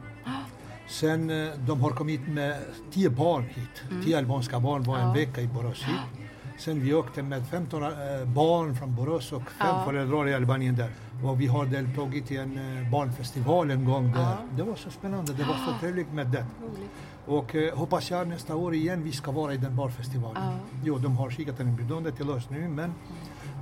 [0.92, 2.56] Sen eh, de har kommit med
[2.92, 4.04] 10 barn hit.
[4.04, 5.12] 10 albanska barn var en Ja.
[5.12, 6.00] vecka i Borås hit.
[6.58, 7.88] Sen vi åkte med 15 eh,
[8.26, 9.84] barn från Borås och fem Ja.
[9.86, 10.90] föräldrar i Albanien där.
[11.24, 14.20] Och vi har deltagit i en eh, barnfestival en gång där.
[14.20, 14.36] Ja.
[14.56, 16.46] Det var så spännande, det var så trevligt med det.
[16.62, 16.90] Roligt.
[17.26, 20.42] Och eh, hoppas jag nästa år igen vi ska vara i den barnfestivalen.
[20.42, 20.52] Ja.
[20.84, 22.92] Jo, de har skickat en inbjudan till oss nu men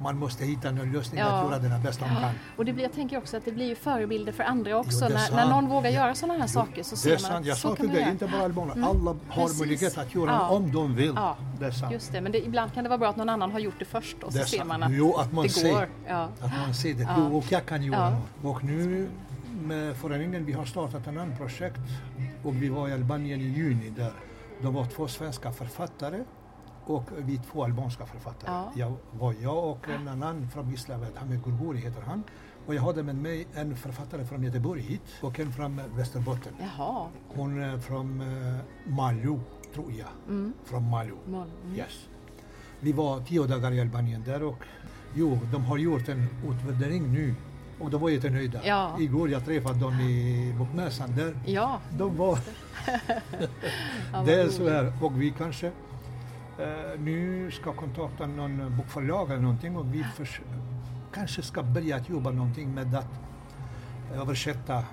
[0.02, 1.26] man måste hitta en lösning Ja.
[1.26, 2.30] att göra det bästa man kan.
[2.56, 4.98] Och det blir, jag tänker också att det blir ju förebilder för andra också.
[5.02, 7.16] Jo, det är när, när någon vågar göra sådana här Jo, saker så det ser
[7.16, 8.10] är man att Jag så kan man göra.
[8.10, 8.72] inte bara albaner.
[8.72, 9.58] Mm, Alla har precis.
[9.60, 10.48] möjlighet att göra Ja.
[10.48, 11.12] om de vill.
[11.16, 11.92] Ja, Det är sant.
[11.92, 13.84] Just det, men det, ibland kan det vara bra att någon annan har gjort det
[13.84, 15.72] först och Det så är ser man att Jo, att man det ser.
[15.72, 15.88] går.
[16.08, 16.28] Ja.
[16.40, 17.02] Att man ser det.
[17.02, 17.14] Ja.
[17.18, 18.48] Jo, och jag kan göra Ja.
[18.50, 19.08] Och nu
[19.62, 21.80] med föreningen, vi har startat en annan projekt
[22.42, 24.12] och vi var i Albanien i juni där.
[24.62, 26.18] De var två svenska författare
[26.90, 28.50] och vi två albanska författare.
[28.50, 28.72] Ja.
[28.74, 32.22] Jag var jag och en annan från Gislaved, Hamid Gurguri heter han.
[32.66, 36.52] Och jag hade med mig en författare från Göteborg hit och en från Västerbotten.
[36.60, 37.06] Jaha.
[37.28, 39.40] Hon är från uh, Malou,
[39.74, 40.08] tror jag.
[40.28, 40.52] Mm.
[40.64, 41.16] Från Malou.
[41.26, 41.48] Mm.
[41.76, 42.08] Yes.
[42.80, 44.64] Vi var tio dagar i Albanien där och
[45.14, 47.34] jo, de har gjort en utvärdering nu
[47.80, 48.60] och de var jättenöjda.
[48.64, 48.96] Ja.
[49.00, 51.38] Igår jag träffade dem i bokmässan där.
[51.46, 52.38] Ja, De var...
[54.12, 55.72] ja det är så här och vi kanske eh,
[56.98, 60.04] nu ska kontakta någon bokförlag eller någonting och vi
[61.14, 63.06] kanske ska börja att jobba någonting med att
[64.14, 64.84] översätta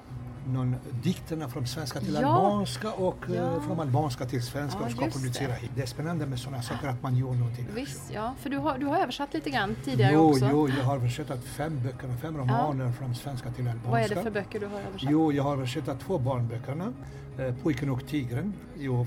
[0.48, 2.28] någon dikterna från svenska till Ja.
[2.28, 3.62] albanska och eh, Ja.
[3.62, 5.54] från albanska till svenska Ja, och ska publicera det.
[5.54, 5.72] hit.
[5.76, 7.68] Det är spännande med sådana saker att man gör någonting.
[7.76, 8.34] Visst, ja.
[8.40, 10.50] För du har, du har översatt lite grann tidigare jo, också.
[10.52, 13.92] Jo, jag har översatt fem böcker och fem romaner från svenska till albanska.
[13.92, 15.10] Vad är det för böcker du har översatt?
[15.12, 16.94] Jo, jag har översatt två barnböckerna.
[17.40, 18.54] Eh, Pojken och tigern,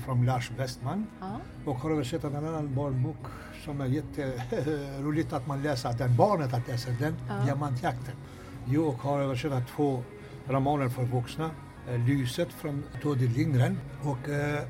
[0.05, 1.07] från Lars Westman.
[1.19, 1.37] Ja.
[1.65, 3.17] Och har översatt en annan barnbok
[3.65, 6.15] som är jätteroligt att man läser den.
[6.15, 7.45] Barnet att läsa den, Ja.
[7.45, 8.15] Diamantjakten.
[8.67, 10.03] Jo, och har översatt två
[10.47, 11.51] romaner för vuxna.
[11.89, 14.63] Eh, Lyset från Todi Lindgren och eh,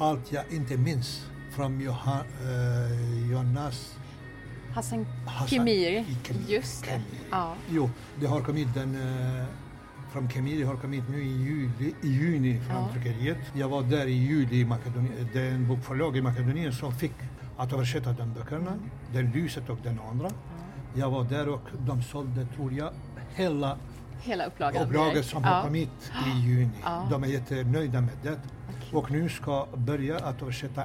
[0.00, 3.96] Allt jag inte minns från Johan, eh, Jonas
[4.74, 5.48] Hassan Hassan.
[5.48, 6.04] Khemiri.
[6.48, 6.88] Just det.
[6.90, 7.04] Khemiri.
[7.30, 7.54] Ja.
[7.70, 9.44] Jo, det har kommit den eh,
[10.12, 12.88] från Kemiri har kommit nu i, juli, i juni från Ja.
[12.92, 13.38] tryckeriet.
[13.54, 15.28] Jag var där i juli i Makedonien.
[15.32, 17.14] Det är en bokförlag i Makedonien som fick
[17.56, 18.72] att översätta de böckerna.
[19.12, 20.30] Den Lyset och den andra.
[20.94, 22.90] Jag var där och de sålde, tror jag,
[23.34, 23.78] hela
[24.22, 24.92] hela upplagan?
[24.92, 25.26] Direkt?
[25.28, 25.48] som ja.
[25.48, 26.70] har kommit i juni.
[26.84, 27.06] Ja.
[27.10, 28.38] De är jättenöjda med det.
[28.92, 30.82] Och nu ska börja att översätta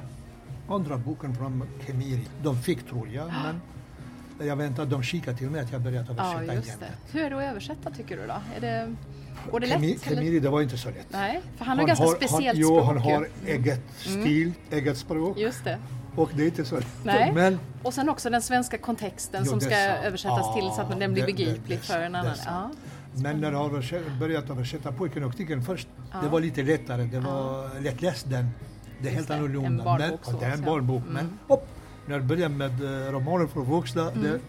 [0.68, 2.28] andra boken från Kemiri.
[2.42, 3.60] De fick tror jag, men
[4.38, 6.78] jag väntar att de kikar till mig att jag börjat Ja, översätta just igen.
[6.80, 7.18] det.
[7.18, 8.34] Hur är det att översätta tycker du då?
[8.56, 8.94] Är det,
[9.50, 9.78] går det lätt?
[9.78, 10.16] Kemi- eller?
[10.16, 11.06] Kemiri, det var inte så lätt.
[11.10, 12.96] Nej, för han har ganska speciellt han, jo, språk han.
[12.96, 13.12] Mm.
[13.14, 15.78] har eget stil, eget språk Just det.
[16.16, 16.86] och det är inte så lätt.
[17.04, 17.32] Nej.
[17.32, 19.98] Men Och sen också den svenska kontexten Jo, som ska sant.
[20.04, 22.32] översättas till så att den blir Ja, det- begriplig det- för en annan.
[22.46, 22.70] Ja.
[23.16, 25.88] Men när jag har börjat översätta Pojken och tigern först,
[26.22, 27.02] det var lite lättare.
[27.04, 28.48] Det var lättläst den.
[29.02, 29.84] Det är helt det, en annorlunda.
[29.84, 31.02] barnbok men, så, ja, det är en barnbok.
[31.02, 31.12] Mm.
[31.14, 31.68] Men hopp,
[32.06, 34.40] när jag börjar med eh, romaner för vuxna, det,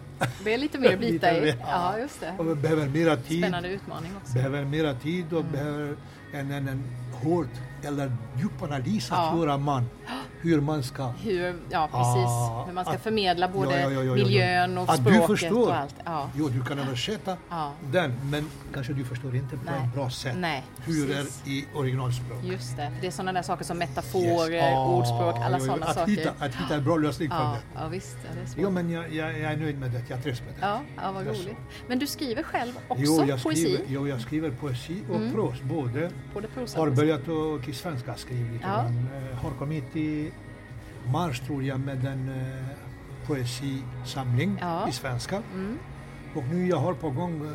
[0.44, 1.40] Det är lite mer att bita i.
[1.40, 2.32] mer, Ja, just det.
[2.38, 3.38] och behöver mera tid.
[3.42, 4.34] Spännande utmaning också.
[4.34, 5.36] Behöver mera tid Mm.
[5.38, 5.96] och behöver
[6.32, 7.48] en, en, en hård
[7.82, 9.30] eller djup analys Ja.
[9.32, 9.84] att göra man.
[10.40, 12.26] Hur man ska Hur, ja, precis.
[12.26, 15.68] Ah, Hur man ska att- förmedla både Ja, ja, miljön och Att du språket förstår.
[15.68, 15.94] och allt.
[16.04, 16.30] Ja.
[16.34, 17.72] Jo, du kan översätta Ja.
[17.92, 19.74] den, men kanske du förstår inte på Nej.
[19.88, 21.42] ett bra sätt Nej, hur precis.
[21.46, 22.38] är i originalspråk.
[22.44, 22.92] Just det.
[23.00, 24.64] Det är sådana där saker som metaforer, Yes.
[24.76, 26.10] Ah, ordspråk, alla sådana att saker.
[26.12, 27.80] Hitta, att hitta en bra lösning ja, det.
[27.80, 28.16] ja, visst.
[28.22, 28.58] Ja, det är svårt.
[28.62, 30.02] Jo, men jag, jag, jag är nöjd med det.
[30.08, 30.66] Jag trivs med det.
[30.66, 31.56] Ja, ja, vad Det roligt.
[31.88, 33.60] Men du skriver själv också Jo, jag poesi?
[33.62, 35.32] skriver, jo, jag skriver poesi och Mm.
[35.32, 36.10] pros, både.
[36.34, 38.74] Både prosa Har börjat och svenska skriva lite Ja.
[38.74, 39.08] grann.
[39.30, 40.30] Eh, Har kommit i
[41.12, 42.64] mars tror jag med en eh,
[43.26, 44.88] poesisamling Ja.
[44.88, 45.42] i svenska.
[45.54, 45.78] Mm.
[46.34, 47.52] Och nu jag har på gång eh,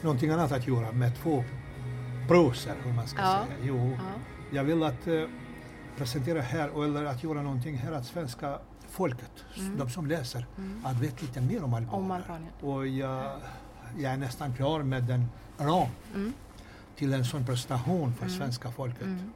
[0.00, 1.44] någonting annat att göra med två
[2.28, 3.44] proser, hur man ska Ja.
[3.46, 3.58] säga.
[3.62, 3.98] Jo, Ja.
[4.50, 5.22] jag vill att eh,
[5.96, 9.78] presentera här, eller att göra någonting här, att svenska folket, Mm.
[9.78, 10.80] de som läser, Mm.
[10.86, 11.94] att veta lite mer om Albanien.
[12.04, 12.52] Om Albanien.
[12.60, 13.32] Och jag,
[13.98, 16.32] jag är nästan klar med en ram Mm.
[16.96, 18.38] till en sån presentation för Mm.
[18.38, 19.32] svenska folket Mm.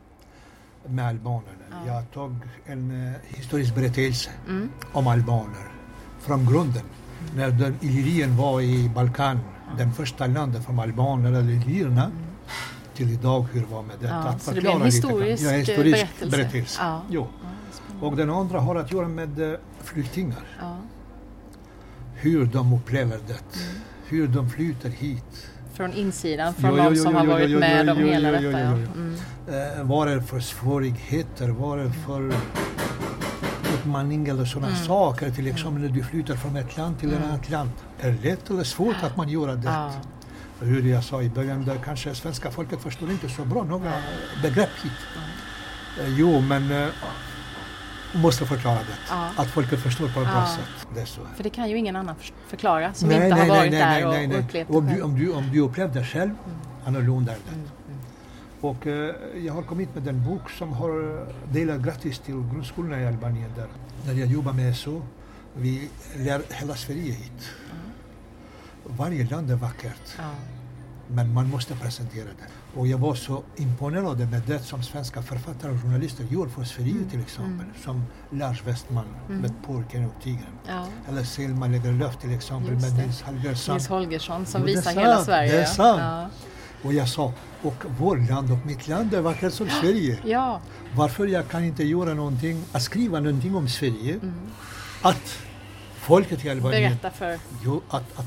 [0.88, 1.52] Med albanerna.
[1.86, 1.94] Ja.
[1.94, 2.34] Jag tog
[2.66, 4.68] en eh, historisk berättelse Mm.
[4.92, 5.68] om albaner
[6.20, 6.82] från grunden.
[7.36, 9.40] När den Illyrien var i Balkan,
[9.78, 12.10] den första landet från albaner eller illyrierna,
[12.94, 14.14] till idag hur det var med detta.
[14.14, 16.36] Ja, Att så det blir en historisk, ja, eh, historisk berättelse.
[16.36, 16.82] berättelse.
[16.82, 17.02] Ja.
[17.10, 17.26] Jo.
[18.00, 18.06] Ja.
[18.06, 20.44] Och den andra har att göra med eh, flyktingar.
[20.60, 20.76] Ja.
[22.14, 23.32] Hur de upplever det.
[23.60, 23.80] Mm.
[24.06, 25.46] Hur de flyter hit.
[25.76, 28.60] Från insidan, från Jo, jo, någon som jo, har varit med om hela detta.
[28.60, 28.66] Ja.
[28.66, 29.14] Mm.
[29.48, 31.48] Eh, vad är det för svårigheter?
[31.48, 32.32] Vad är det för
[33.74, 34.84] utmaning eller sådana Mm.
[34.86, 35.30] saker?
[35.30, 37.28] Till exempel när du flyttar från ett land till ett Mm.
[37.28, 37.70] annat land.
[38.00, 39.60] Är det lätt eller svårt att man gör det?
[39.64, 39.90] Ja.
[40.60, 43.92] Hur jag sa i början, där kanske svenska folket förstår inte så bra några
[44.42, 44.92] begrepp hit.
[46.00, 46.88] Eh, Jo, men eh,
[48.14, 48.96] måste förklara det.
[49.10, 49.30] Ja.
[49.36, 50.46] Att folket förstår på ett bra Ja.
[50.56, 50.88] sätt.
[50.94, 51.20] Det är så.
[51.36, 54.68] För det kan ju ingen annan för- förklara som inte har varit där och upplevt
[54.68, 55.04] det Om du, själv.
[55.04, 56.30] om, du, om du upplevde det själv,
[56.86, 57.52] annorlunda är det.
[57.54, 57.98] Mm, mm.
[58.60, 63.06] Och eh, jag har kommit med en bok som har delat gratis till grundskolorna i
[63.06, 63.68] Albanien där.
[64.06, 65.02] När jag jobbar med SO,
[65.54, 67.50] vi lär hela Sverige hit.
[68.84, 70.16] Varje land är vackert,
[71.08, 72.48] men man måste presentera det.
[72.76, 76.94] Och jag var så imponerad med det som svenska författare och journalister gör för Sverige
[77.10, 77.66] till exempel.
[77.84, 79.40] Som Lars Westman Mm.
[79.40, 80.58] med Pojken och tigern.
[80.68, 80.86] Ja.
[81.08, 83.06] Eller Selma Lagerlöf till exempel Just med det.
[83.06, 83.74] Nils Holgersson.
[83.74, 85.52] Nils Holgersson som det visar hela Sverige.
[85.52, 86.00] det är sant.
[86.00, 86.28] Ja.
[86.82, 90.18] Och jag sa, och vårt land och mitt land är vackert som Sverige.
[90.24, 90.60] ja.
[90.94, 94.34] Varför jag kan inte göra någonting, att skriva någonting om Sverige, Mm.
[95.02, 95.38] att
[95.96, 97.38] folket i Albanien, Berätta för...
[97.64, 98.26] jo, att, att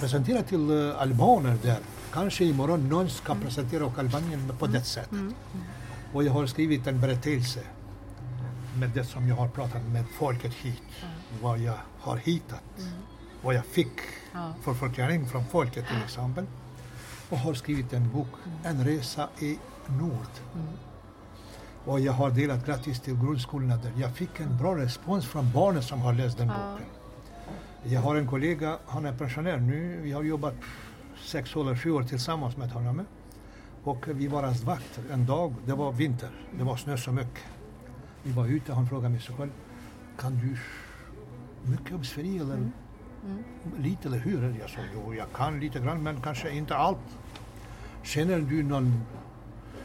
[0.00, 1.78] presentera till uh, albaner där.
[2.16, 5.12] Kanske imorgon någon ska presentera och Albanien på det sättet.
[5.12, 5.34] Mm.
[6.12, 7.60] Och jag har skrivit en berättelse
[8.78, 10.82] med det som jag har pratat med folket hit.
[11.42, 12.62] Vad jag har hittat.
[13.42, 14.00] Vad jag fick
[14.62, 16.46] för förklaring från folket till exempel.
[17.30, 18.28] Och har skrivit en bok,
[18.64, 20.34] En resa i Nord.
[20.54, 20.66] Mm.
[21.84, 23.92] Och jag har delat gratis till grundskolorna där.
[23.96, 26.86] Jag fick en bra respons från barnen som har läst den boken.
[27.82, 30.00] Jag har en kollega, han är pensionär nu.
[30.02, 30.54] Vi har jobbat
[31.20, 33.02] sex eller sju år tillsammans med honom.
[33.84, 35.54] Och vi var hans vakt en dag.
[35.66, 36.30] Det var vinter.
[36.58, 37.44] Det var snö så mycket.
[38.22, 39.50] Vi var ute och han frågade mig så själv.
[40.18, 40.56] Kan du
[41.70, 42.70] mycket om Sverige eller
[43.24, 43.42] Mm.
[43.78, 44.56] lite eller hur?
[44.60, 46.98] Jag sa jo, jag kan lite grann men kanske inte allt.
[48.02, 49.00] Känner du någon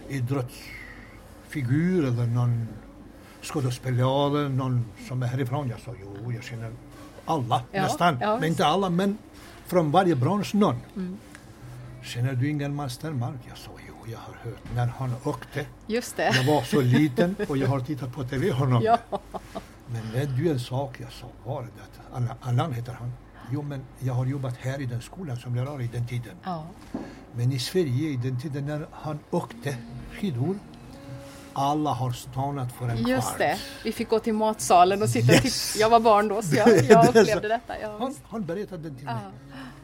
[0.10, 2.68] idrottsfigur eller någon
[3.42, 5.70] skådespelare, någon som är härifrån?
[5.70, 6.72] Jag sa jo, jag känner
[7.26, 8.18] alla Ja, nästan.
[8.22, 9.18] ja, men inte alla, men
[9.72, 10.76] från varje bransch någon.
[10.96, 11.18] Mm.
[12.04, 13.40] Känner du Ingemar Stenmark?
[13.50, 15.66] Jag sa jo, jag har hört när han åkte.
[15.88, 16.52] Just Jag det.
[16.52, 18.84] var så liten och jag har tittat på TV honom.
[18.84, 18.98] Ja.
[19.88, 21.00] Men vet du en sak?
[21.00, 22.16] Jag sa, var det?
[22.16, 23.12] Allan, Allan heter han.
[23.52, 26.36] Jo, men jag har jobbat här i den skolan som lärare i den tiden.
[26.44, 26.66] ja.
[27.36, 29.78] Men i Sverige i den tiden när han åkte
[30.20, 30.56] skidor,
[31.54, 33.38] alla har stannat för en Just kvart.
[33.38, 33.58] det.
[33.84, 35.72] Vi fick gå till matsalen och sitta och Yes.
[35.74, 35.82] titta.
[35.84, 37.80] Jag var barn då så jag, Det- jag det upplevde detta.
[37.82, 39.14] Ja, Han, han berättade den till Ja.
[39.14, 39.24] mig.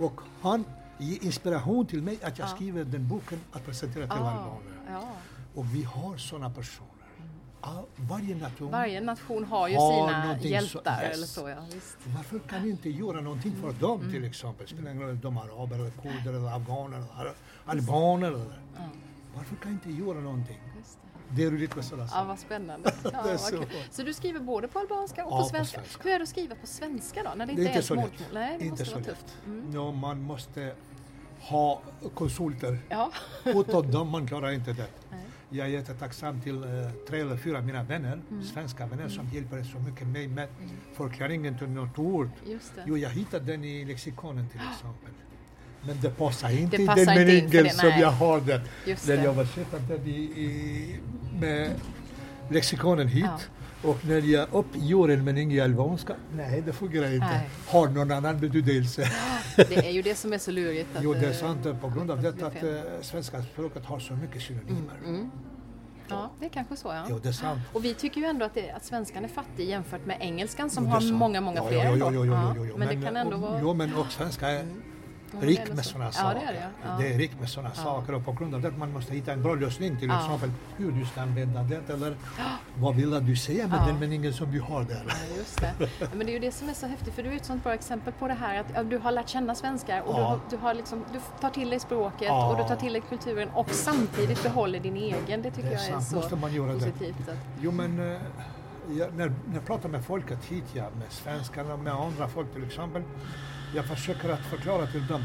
[0.08, 0.64] Och han
[0.98, 2.56] ge inspiration till mig att jag Ja.
[2.56, 4.62] skriver den boken att presentera till Ja, albaner.
[4.92, 5.04] ja.
[5.56, 6.90] Och vi har sådana personer.
[7.62, 8.72] All, varje nation.
[8.72, 11.18] Varje nation har ju Har sina hjältar så- yes.
[11.18, 11.50] eller så.
[11.50, 11.98] Ja, visst.
[12.18, 13.80] Varför kan vi inte göra någonting för Mm.
[13.80, 14.68] dem till exempel?
[14.68, 17.34] Spelar ingen roll om de är araber, eller kurder, eller afghaner, eller
[17.66, 18.28] albaner.
[18.28, 18.60] Eller.
[19.36, 20.60] Varför kan inte göra någonting?
[21.30, 21.44] Det.
[21.44, 22.26] Är roligt med sådana Ja, saker.
[22.28, 22.94] vad spännande.
[23.04, 23.64] Ja, är vad så.
[23.92, 25.80] så du skriver både på albanska och Ja, på på svenska.
[25.82, 26.04] svenska.
[26.04, 27.30] Hur är det att skriva på svenska då?
[27.36, 28.04] När det Det inte är är inte så lätt.
[28.06, 28.30] modersmål?
[28.34, 29.20] Nej, det Inte måste så vara lätt.
[29.20, 29.38] tufft.
[29.46, 29.72] Mm.
[29.72, 30.74] No, man måste
[31.40, 31.82] ha
[32.16, 32.80] konsulter.
[32.90, 33.12] Ja.
[33.46, 34.88] Utan dem man klarar inte det.
[35.12, 35.20] Nej.
[35.50, 36.70] Jag är jättetacksam till eh,
[37.10, 38.44] tre eller fyra mina vänner, Mm.
[38.44, 40.50] svenska vänner som hjälper så mycket mig med
[40.94, 42.30] förklaringen till något ord.
[42.86, 45.10] Jo, jag hittade den i lexikonen till exempel.
[45.88, 48.02] Men det passar inte Det i passar den in för meningen som nej.
[48.02, 48.62] jag har det.
[48.86, 49.24] Just När det.
[49.24, 51.00] jag var köpte i, i,
[51.40, 51.72] med
[52.50, 53.90] lexikonen hit Ja.
[53.90, 57.26] och när jag uppgjorde en mening i albanska, nej det fungerar inte.
[57.28, 57.50] Nej.
[57.68, 59.12] Har någon annan betydelse.
[59.56, 60.96] Det är ju det som är så lurigt.
[60.96, 62.70] Att, Jo, det är eh, sant eh, på grund av detta att eh,
[63.02, 64.96] svenska språket har så mycket synonymer.
[65.06, 65.32] Mm.
[66.10, 67.06] Ja, det är kanske så ja.
[67.10, 67.60] Jo, det är sant.
[67.74, 70.84] Och vi tycker ju ändå att, det, att svenskan är fattig jämfört med engelskan som
[70.84, 71.14] Jo, har sant.
[71.14, 71.78] många, många fler.
[71.78, 72.26] ja, ja, ändå.
[72.26, 72.78] ja, ja, Ja, ja, ja.
[72.78, 73.60] Men det kan ändå och, vara...
[73.62, 74.70] Jo, men och svenska är det
[75.42, 75.92] rik det med så.
[75.92, 76.40] sådana Ja, saker.
[76.40, 76.98] det är det, ja.
[77.00, 79.44] Det är rikt med sådana saker och på grund av det man måste hitta en
[79.44, 82.16] bra lösning till exempel hur du ska använda det eller
[82.78, 85.04] vad vill du säga med den meningen som du har där.
[85.08, 85.74] Ja, just det.
[86.16, 87.74] Men det är ju det som är så häftigt för du är ett sånt bra
[87.74, 90.74] exempel på det här att du har lärt känna svenskar och du, har, du, har
[90.74, 94.80] liksom, du tar till dig språket och du tar till dig kulturen och samtidigt behåller
[94.80, 95.42] din egen.
[95.42, 96.80] Det tycker Det är jag är sant, så måste man göra det.
[96.80, 97.30] positivt.
[97.30, 98.22] Att, Jo men eh,
[98.90, 102.54] jag, när, när jag pratar med folket hit, ja, med svenskarna och med andra folk
[102.54, 103.02] till exempel,
[103.76, 105.24] jag försöker att förklara till dem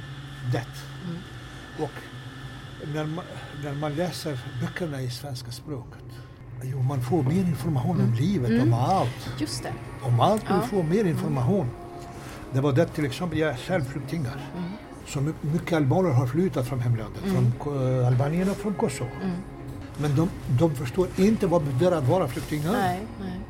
[0.52, 0.58] det.
[0.58, 1.18] Mm.
[1.78, 1.90] Och
[2.94, 3.24] när man,
[3.64, 6.02] när man läser böckerna i svenska språket,
[6.62, 9.30] jo, man får mer information om livet, om allt.
[9.38, 9.72] just det.
[10.02, 10.54] Om allt Mm.
[10.56, 10.62] Ja.
[10.62, 11.70] du får mer information.
[12.52, 14.50] Det var det till exempel, jag är själv flyktingar.
[14.56, 14.70] Mm.
[15.06, 19.08] Så my- mycket albaner har flyttat från hemlandet, från Ko- Albanien och från Kosovo.
[19.22, 19.36] Mm.
[19.98, 20.28] Men de,
[20.58, 22.72] de förstår inte vad det betyder att vara flyktingar.
[22.72, 23.40] Nej, nej.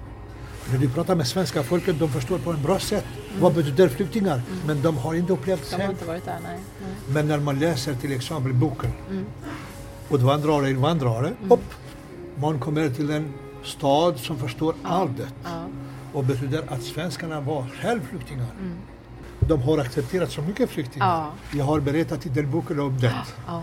[0.71, 3.05] När du pratar med svenska folket, de förstår på en bra sätt
[3.41, 4.43] vad betyder flyktingar.
[4.67, 6.59] Men de har inte upplevt De har inte varit där, nej.
[6.81, 6.91] nej.
[7.09, 9.25] Men när man läser till exempel boken Mm.
[10.11, 11.75] Utvandrare, invandrare, upp.
[12.37, 13.33] Man kommer till en
[13.65, 15.29] stad som förstår allt det.
[15.45, 15.65] Ja.
[16.13, 18.47] Och betyder att svenskarna var själv flyktingar.
[19.41, 21.07] De har accepterat så mycket flyktingar.
[21.07, 21.33] Ja.
[21.59, 23.15] Jag har berättat i den boken om det.
[23.47, 23.63] ja,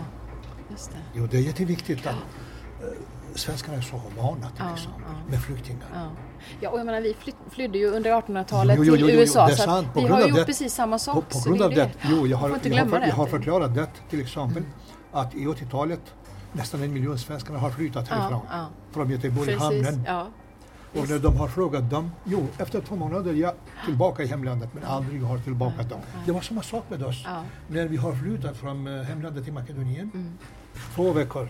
[0.70, 0.96] just det.
[1.14, 2.88] Jo, det är jätteviktigt att eh,
[3.34, 5.30] svenskarna är så humana till Ja, exempel, ja.
[5.30, 5.86] med flyktingar.
[5.94, 6.06] Ja.
[6.60, 9.20] ja, och jag menar vi fly, flydde ju under 1800-talet Jo, jo, jo, till jo,
[9.20, 9.94] USA det är så sant.
[9.94, 11.14] På vi har gjort det- precis samma sak.
[11.14, 12.84] På, på så grund det av ju det, jo, jag har, jag, har, för- jag
[12.84, 13.06] har det.
[13.12, 13.26] Mm.
[13.26, 14.62] förklarat det till exempel
[15.12, 16.00] att i 80-talet
[16.52, 18.40] nästan en miljon svenskar har flyttat Ja, härifrån.
[18.50, 18.66] ja.
[18.92, 20.02] Från Göteborg, Precis, hamnen.
[20.06, 20.26] ja.
[21.00, 23.52] Och när de har frågat dem, jo efter två månader jag
[23.86, 26.00] tillbaka i hemlandet men aldrig har tillbaka dem.
[26.26, 27.22] Det var samma sak med oss.
[27.24, 27.42] Ja.
[27.68, 30.32] När vi har flyttat från eh, hemlandet till Makedonien, Mm.
[30.94, 31.48] två veckor.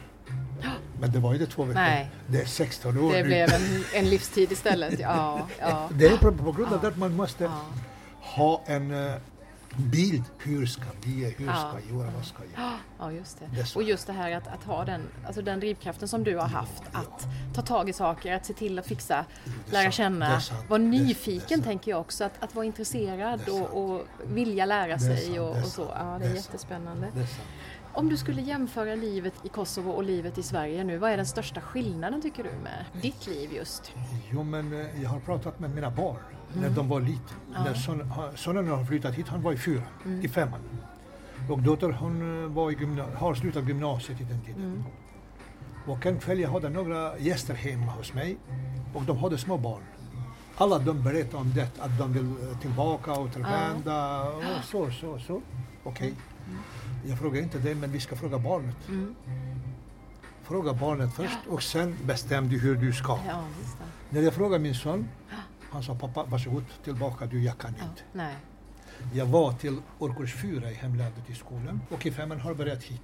[1.01, 2.11] Men det var inte två veckor, Nej.
[2.27, 3.25] det är 16 år Det nu.
[3.25, 5.01] blev en, en livstid istället.
[5.01, 5.89] Ja, ja.
[5.95, 6.89] Det är på, grund av Ja.
[6.89, 7.61] att man måste Ja.
[8.21, 9.15] ha en eh,
[9.77, 10.23] bild.
[10.39, 11.55] Hur ska bli, hur Ja.
[11.57, 12.73] ska jag göra, vad ska jag göra?
[12.99, 13.47] Ja, just det.
[13.55, 13.77] Det är.
[13.77, 16.83] Och just det här att, att ha den, alltså den drivkraften som du har haft,
[16.93, 19.91] att ta tag i saker, att se till att fixa, det är lära det är
[19.91, 23.63] känna, det är- det är nyfiken tänker jag också, att, att vara intresserad Det är
[23.75, 25.87] och, och vilja lära Det är sig och, det är och så.
[25.99, 26.47] Ja, det det är är sant.
[26.47, 27.07] jättespännande.
[27.15, 27.27] Det är.
[27.95, 31.27] Om du skulle jämföra livet i Kosovo och livet i Sverige nu, vad är den
[31.27, 33.93] största skillnaden tycker du med ditt liv just?
[34.31, 36.17] Jo, men eh, jag har pratat med mina barn
[36.53, 36.75] när Mm.
[36.75, 37.35] de var lite.
[37.65, 40.61] När son, ha- sonen har flyttat hit, han var i fyran, i femman.
[41.51, 44.63] Och dottern hon eh, var i gymna- har slutat gymnasiet i den tiden.
[44.65, 44.85] Mm.
[45.87, 48.37] Och en kväll jag hade några gäster hemma hos mig
[48.95, 49.83] och de hade små barn.
[50.57, 55.19] Alla de berättade om det, att de vill eh, tillbaka och återvända och så, så,
[55.19, 55.41] så.
[55.85, 56.15] Okej.
[57.07, 58.77] Jag frågar inte det, men vi ska fråga barnet.
[58.89, 59.15] Mm.
[60.43, 63.19] Fråga barnet först och sen bestäm du hur du ska.
[63.29, 63.45] Ja.
[64.11, 65.09] När jag frågade min son,
[65.71, 68.03] han sa pappa varsågod tillbaka du, jag kan Ja, inte.
[68.13, 68.35] nej.
[69.15, 73.03] Jag var till årskurs fyra i hemlandet i skolan och i femman har börjat hit.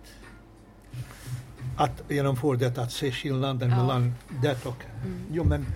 [1.76, 3.76] Att genomföra det, att se skillnaden Ja.
[3.76, 4.84] mellan det och...
[5.04, 5.20] Mm.
[5.32, 5.66] Jo men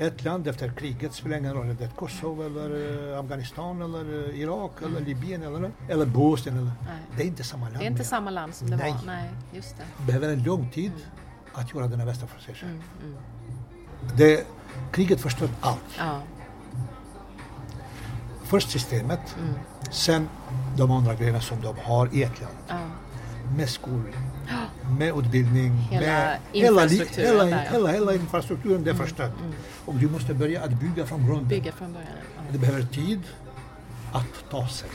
[0.00, 4.40] ett land efter kriget spelar ingen roll, det är Kosovo eller eh, Afghanistan eller eh,
[4.40, 6.58] Irak eller Libyen eller, eller Bosnien.
[6.58, 6.98] Eller, Nej.
[7.16, 7.78] det är inte samma land.
[7.78, 8.04] Det är inte mer.
[8.04, 8.92] samma land som det Nej.
[8.92, 9.00] var.
[9.06, 10.04] Nej, just det.
[10.06, 10.92] Behöver en lång tid
[11.52, 12.70] att göra den här bästa för sig själv.
[12.70, 14.16] Mm, mm.
[14.16, 14.46] Det,
[14.92, 15.80] kriget förstört allt.
[15.98, 16.20] Ja,
[18.44, 19.54] Först systemet, mm.
[19.90, 20.28] sen
[20.76, 22.54] de andra grejerna som de har i ett land.
[22.68, 22.78] ja.
[23.56, 24.14] Med skolor,
[24.98, 27.70] med utbildning, Hela med hela, infrastrukturen hela, där, ja.
[27.72, 29.32] hela, hela infrastrukturen det är förstört.
[29.84, 31.48] Och du måste börja att bygga från grunden.
[31.48, 32.08] Bygga från början.
[32.36, 32.42] Ja.
[32.52, 33.20] Det behöver tid
[34.12, 34.88] att ta sig.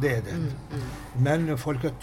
[0.00, 0.30] Det är det.
[0.30, 0.52] Mm,
[1.46, 1.94] Men folket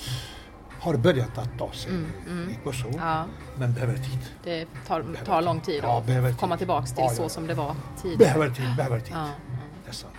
[0.79, 2.49] har börjat att ta sig Mm, mm.
[2.49, 3.25] i Kosovo, Ja,
[3.57, 4.19] men behöver tid.
[4.43, 7.75] det tar, tar lång tid Ja, att komma tillbaks till Ja, så som det var
[8.01, 8.17] tidigare.
[8.33, 9.13] Behöver tid, behöver tid.
[9.15, 9.29] Ja.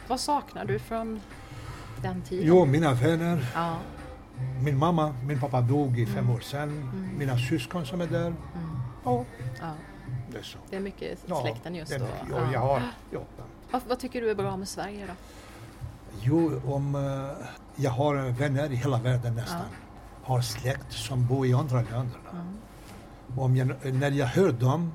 [0.09, 1.21] Vad saknar du från
[2.03, 2.47] den tiden?
[2.49, 3.47] Jo, mina vänner,
[4.63, 6.31] min mamma, min pappa dog i fem Mm.
[6.37, 6.91] år sedan.
[7.19, 8.35] Mina syskon som är där.
[9.05, 9.25] Ja,
[9.61, 9.73] ja.
[10.33, 10.59] det är så.
[10.71, 12.05] Det är mycket Ja, släkten just det är då.
[12.07, 12.29] mycket.
[12.31, 12.37] Ja.
[12.47, 13.21] Ja, jag har, ja.
[13.71, 15.13] Vad, vad tycker du är bra med Sverige då?
[16.23, 19.61] Jo, om eh, jag har vänner i hela världen nästan.
[20.23, 22.19] Har släkt som bor i andra länder.
[22.33, 22.47] Mm.
[23.39, 24.93] Om jag, när jag hör dem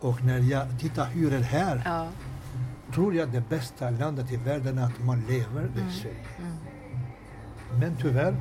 [0.00, 2.06] och när jag tittar hur det är här, Ja.
[2.94, 5.92] tror jag det bästa landet i världen att man lever, det är Mm.
[5.92, 6.16] Sverige.
[7.80, 8.36] Men tyvärr,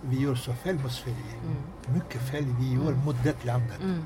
[0.00, 1.16] vi gör så fel mot Sverige.
[1.44, 1.94] Mm.
[1.94, 3.04] Mycket fel vi gör Mm.
[3.04, 3.80] mot det landet.
[3.82, 4.02] Mm.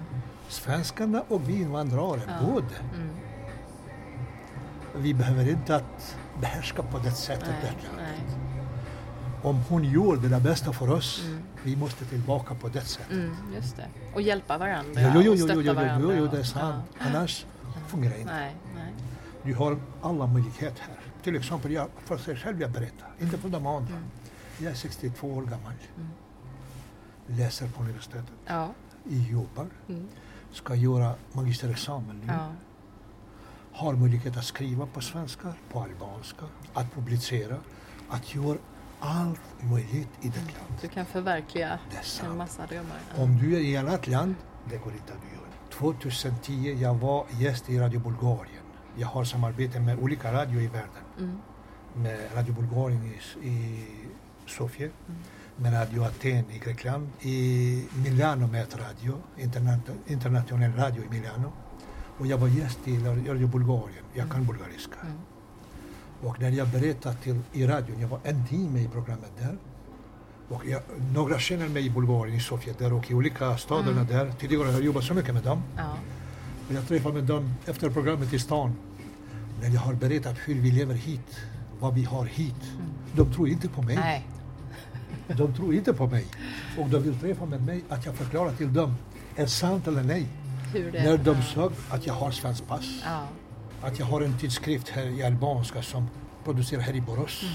[0.49, 2.47] Svenskarna och vi invandrare, Ja.
[2.47, 2.75] både.
[2.95, 3.11] Mm.
[4.97, 7.49] Vi behöver inte att behärska på det sättet.
[7.49, 8.07] Nej, det landet.
[8.27, 8.37] nej.
[9.43, 11.43] Om hon gjorde det bästa för oss, Mm.
[11.63, 13.13] vi måste tillbaka på det sättet.
[13.13, 13.87] Mm, just det.
[14.15, 16.09] Och hjälpa varandra Jo, jo, jo, och stötta jo, jo, varandra.
[16.15, 16.85] jo, jo, det är sant.
[16.99, 17.05] Ja.
[17.07, 17.47] Annars
[17.89, 18.33] fungerar det inte.
[18.35, 18.93] Nej, nej.
[19.43, 21.00] Du har alla möjligheter här.
[21.23, 23.95] Till exempel, jag, för sig själv jag berättar, inte för de andra.
[23.97, 24.05] Mm.
[24.59, 25.73] Jag är 62 år gammal.
[25.97, 26.09] Mm.
[27.27, 28.69] Läser på universitetet, Ja.
[29.05, 30.09] jobbar, Mm.
[30.53, 32.33] ska göra magisterexamen nu.
[32.33, 32.53] Ja.
[33.73, 36.45] Har möjlighet att skriva på svenska, på albanska,
[36.75, 37.57] att publicera,
[38.09, 38.59] att göra
[39.01, 40.81] allt möjligt i det landet.
[40.81, 41.79] Du kan förverkliga
[42.31, 42.99] en massa drömmar.
[43.17, 44.35] Om du är i ett annat land,
[44.71, 45.51] det går inte att göra.
[45.71, 48.60] 2010 jag var gäst i Radio Bulgarien.
[48.97, 51.05] Jag har samarbete med olika radio i världen.
[51.19, 51.39] Mm.
[51.95, 53.03] Med Radio Bulgarien
[53.43, 53.85] i, i
[54.47, 55.21] Sofia, Mm.
[55.57, 61.53] med Radio Aten i Grekland, i Milano med ett radio, interna- internationell radio i Milano.
[62.19, 64.97] Och jag var gäst i Radio Bulgarien, jag kan bulgariska.
[65.03, 65.17] Mm.
[66.23, 69.57] Och när jag berättade till, i radion, jag var en timme i programmet där.
[70.49, 70.83] Och jag,
[71.15, 74.07] några känner mig i Bulgarien, i Sofia där och i olika städerna Mm.
[74.07, 74.33] där.
[74.41, 75.63] Tidigare har jag jobbat så mycket med dem.
[75.77, 75.97] Ja.
[76.75, 78.75] Jag träffade med dem efter programmet i stan.
[79.61, 81.41] När jag har berättat hur vi lever hit,
[81.81, 82.63] vad vi har hit.
[83.13, 83.95] De tror inte på mig.
[83.95, 84.07] Mm.
[84.07, 84.27] Nej.
[85.37, 86.27] De tror inte på mig.
[86.79, 88.95] Och de vill träffa med mig att jag förklarar till dem,
[89.37, 90.27] är sant eller nej?
[90.93, 93.03] När de såg att jag har svenskt pass.
[93.05, 93.27] Ja.
[93.83, 96.09] Att jag har en tidskrift här i albanska som
[96.45, 97.43] producerar här i Borås.
[97.43, 97.55] Mm.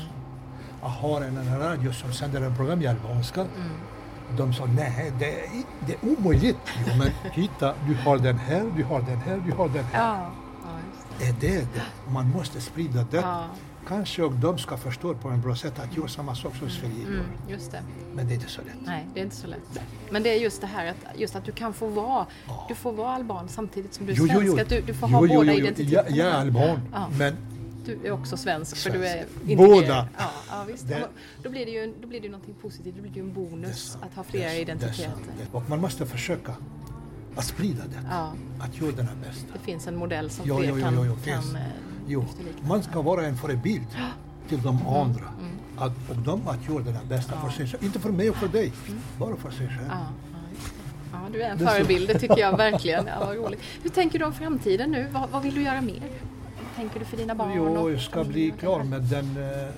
[0.82, 3.42] Jag har en, en radio som sänder en program i albanska.
[3.42, 3.72] Mm.
[4.38, 5.50] De sa nej, det är,
[5.88, 6.58] det är omöjligt.
[6.88, 10.04] Jo men titta, du har den här, du har den här, du har den här.
[10.08, 10.32] Ja.
[10.64, 10.70] ja,
[11.20, 11.26] det.
[11.28, 12.12] Är det det?
[12.12, 13.18] Man måste sprida det.
[13.18, 13.46] Ja.
[13.88, 17.02] Kanske och de ska förstå på en bra sätt att göra samma sak som Sverige
[17.02, 17.08] gör.
[17.10, 17.82] Mm, just det.
[18.16, 18.76] Men det är inte så lätt.
[18.86, 19.80] Nej, det är inte så lätt.
[20.10, 22.66] Men det är just det här att, just att du kan få vara, Ja.
[22.70, 24.44] du får vara alban samtidigt som du är Jo, svensk.
[24.46, 24.62] jo, jo.
[24.62, 26.10] Att du, du får Jo, ha båda identiteterna.
[26.10, 26.80] Jag, jag är alban,
[27.20, 27.36] men
[27.86, 29.30] Du är också svensk för du är Svensk.
[29.50, 29.70] integrerad.
[29.72, 30.08] Båda.
[30.18, 30.88] Ja, ja, visst.
[30.88, 31.08] Det-
[31.44, 32.96] Då blir det ju då blir det ju någonting positivt.
[32.96, 34.04] Det blir ju en det bonus sant.
[34.10, 34.50] att ha Det flera.
[34.50, 35.04] Det identiteter.
[35.04, 35.50] sant.
[35.52, 36.56] Och man måste försöka
[37.36, 38.08] att sprida det.
[38.10, 39.46] Ja, Att göra den här bästa.
[39.54, 41.62] det finns en modell som Jo, fler jo, jo, kan, jo, kan eh,
[42.08, 42.26] Jo,
[42.68, 43.88] man ska vara en förebild
[44.50, 45.24] till de andra.
[45.40, 45.52] Mm.
[45.78, 47.38] Att, och de att göra den här bästa Ja.
[47.40, 47.50] Mm.
[47.52, 47.84] för sig själv.
[47.84, 48.72] Inte för mig och för dig,
[49.20, 49.90] bara för sig själv.
[49.90, 51.38] Ja, det.
[51.38, 53.08] du är en Det förebild, det tycker jag verkligen.
[53.08, 53.60] Ja, vad roligt.
[53.84, 55.08] Hur tänker du om framtiden nu?
[55.12, 56.02] Vad, vad vill du göra mer?
[56.76, 57.52] Tänker du för dina barn?
[57.56, 59.70] Jo, jag ska bli klar med den uh,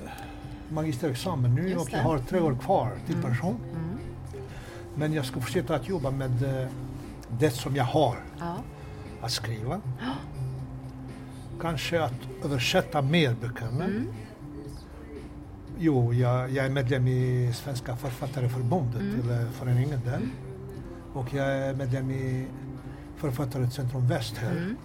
[0.70, 1.98] magisterexamen nu Just och det.
[1.98, 3.26] jag har tre år kvar till Mm.
[3.28, 3.58] pension.
[3.72, 3.98] Mm.
[4.96, 6.68] Men jag ska fortsätta att jobba med eh,
[7.40, 8.56] det som jag har Ja.
[9.22, 9.82] att skriva.
[11.62, 13.86] Kanske att översätta mer böckerna.
[13.86, 14.08] Mm.
[15.80, 19.20] Jo, jag, jag är medlem i Svenska Författareförbundet, Mm.
[19.30, 20.20] eller föreningen där.
[21.14, 22.48] Och jag är medlem i
[23.18, 24.52] Författarcentrum Väst här.
[24.52, 24.76] Mm.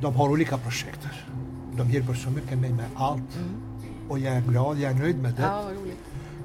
[0.00, 1.00] De har olika projekt.
[1.76, 3.38] De hjälper så mycket mig med allt.
[4.08, 5.42] Och jag är glad, jag är nöjd med det.
[5.42, 5.74] Mm.
[5.86, 5.92] ja.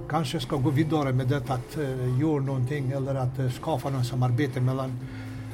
[0.09, 4.05] Kanske ska gå vidare med det att uh, göra någonting eller att uh, skapa något
[4.07, 4.99] samarbete mellan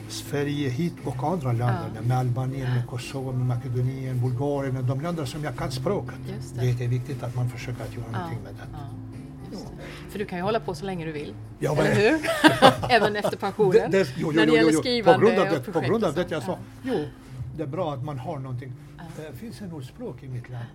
[0.10, 2.02] Sverige hit och andra länder.
[2.04, 6.16] Med Albanien, med Kosovo, med Makedonien, Bulgarien, de länder som jag kan språket.
[6.56, 6.72] Det.
[6.72, 8.68] Det är viktigt att man försöker att göra Ja, någonting med det.
[8.74, 9.60] ja.
[10.10, 11.34] För du kan ju hålla på så länge du vill.
[11.60, 12.20] Ja, Eller hur?
[12.90, 13.92] Även efter pensionen.
[13.92, 15.72] Det, det, jo, jo, När det jo, gäller skrivande På grund av och det, på
[15.72, 16.58] projekt grund och av det jag sa, Ja.
[16.84, 17.06] jo,
[17.58, 18.74] det är bra att man har någonting.
[19.18, 20.66] Det finns en ordspråk i mitt land.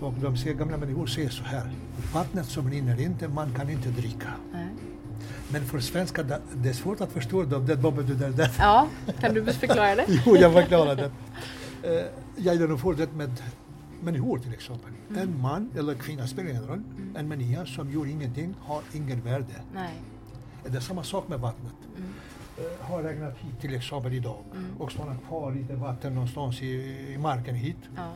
[0.00, 1.70] Och de säger, gamla människor säger så här,
[2.14, 4.28] vattnet som rinner inte, man kan inte dricka.
[4.52, 4.68] Nej.
[5.52, 6.24] Men för svenskar,
[6.62, 8.50] det- är svårt att förstå dem, det vad betyder det?
[8.58, 8.88] Ja,
[9.20, 10.04] kan du förklara det?
[10.26, 11.10] Jo, jag förklarar det.
[11.82, 12.04] Eh,
[12.36, 13.42] Jag jämför det med
[14.00, 14.92] människor till exempel.
[15.10, 15.22] Mm.
[15.22, 16.82] En man eller kvinna spelar ingen roll.
[17.16, 19.54] En människa som gör ingenting har ingen värde.
[19.74, 19.94] Nej.
[20.66, 21.72] Det är samma sak med vattnet.
[21.96, 22.08] Mm.
[22.58, 24.76] Eh, har regnat hit till exempel idag Mm.
[24.78, 26.66] och stannat kvar lite vatten någonstans i,
[27.14, 27.76] i marken hit.
[27.96, 28.12] Ja.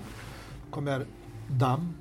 [0.71, 1.07] Kommer
[1.51, 1.95] damm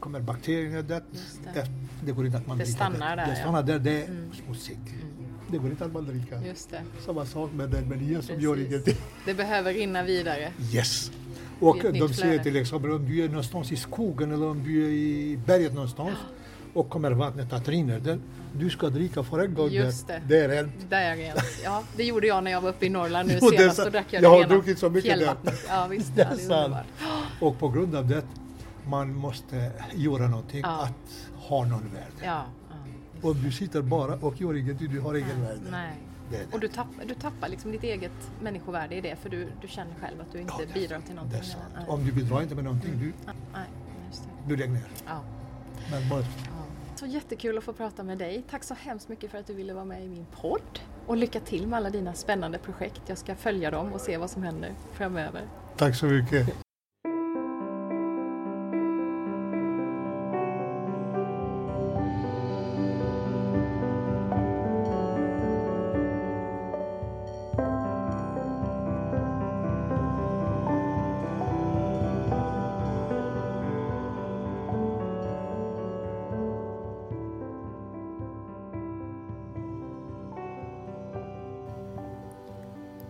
[0.00, 1.02] kommer bakterierna där.
[1.12, 1.60] Just det.
[1.60, 1.66] Det,
[2.06, 3.36] det går inte att man Det dricker stannar där, Det ja.
[3.36, 4.30] stannar där, det är Mm.
[4.46, 4.78] smutsigt.
[4.92, 5.06] Mm.
[5.50, 6.42] Det går inte att man dricka.
[6.44, 6.82] Just det.
[7.06, 8.42] Samma sak med den menyn som Precis.
[8.44, 8.94] gör ingenting.
[9.26, 10.52] Det behöver rinna vidare.
[10.72, 11.12] Yes.
[11.60, 14.90] Och de säger till exempel om du är någonstans i skogen eller om du är
[14.90, 16.18] i berget någonstans
[16.74, 18.18] och kommer vattnet att rinna.
[18.52, 20.22] Du ska dricka för en gång Just det.
[20.28, 20.90] Det är rent.
[20.90, 21.40] Där är rent.
[21.64, 23.84] Ja, det gjorde jag när jag var uppe i Norrland nu det senast.
[23.84, 25.34] Då drack jag, Jag har det druckit så mycket där.
[25.68, 26.16] Ja, visst.
[26.16, 26.86] Det är ja, det är underbart.
[27.40, 28.22] Och på grund av det
[28.86, 30.82] man måste göra någonting Ja.
[30.82, 32.24] att ha någon värde.
[32.24, 32.44] Ja,
[33.22, 33.28] ja.
[33.28, 35.60] Om du sitter bara och gör ingenting, du har ingen värde.
[35.70, 35.92] Nej.
[36.30, 36.54] Det det.
[36.54, 38.12] Och du tappar, du tappar liksom ditt eget
[38.42, 41.08] människovärde i det för du, du känner själv att du inte Ja, det bidrar till
[41.08, 41.40] Det någonting.
[41.40, 41.88] är sant.
[41.88, 43.62] Om du bidrar inte med någonting, du, Ja, Nej,
[44.10, 44.48] det.
[44.48, 44.82] du lägger ner.
[45.06, 45.20] Ja.
[45.90, 46.24] Men bara,
[47.02, 47.06] Ja.
[47.06, 48.42] Så jättekul att få prata med dig.
[48.50, 50.80] Tack så hemskt mycket för att du ville vara med i min podd.
[51.06, 53.02] Och lycka till med alla dina spännande projekt.
[53.06, 55.42] Jag ska följa dem och se vad som händer framöver.
[55.76, 56.67] tack så mycket.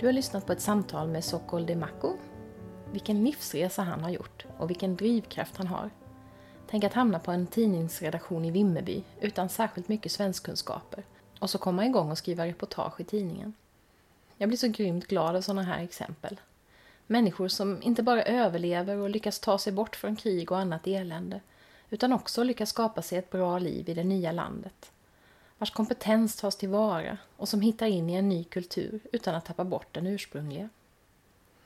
[0.01, 2.16] Du har lyssnat på ett samtal med Sokol Demako.
[2.92, 5.90] Vilken livsresa han har gjort och vilken drivkraft han har.
[6.70, 11.05] Tänk att hamna på en tidningsredaktion i Vimmerby utan särskilt mycket svenskkunskaper
[11.38, 13.55] och så komma igång och skriva reportage i tidningen.
[14.36, 16.40] Jag blir så grymt glad av sådana här exempel.
[17.07, 21.40] Människor som inte bara överlever och lyckas ta sig bort från krig och annat elände
[21.90, 24.92] utan också lyckas skapa sig ett bra liv i det nya landet
[25.59, 29.65] vars kompetens tas tillvara och som hittar in i en ny kultur utan att tappa
[29.65, 30.69] bort den ursprungliga.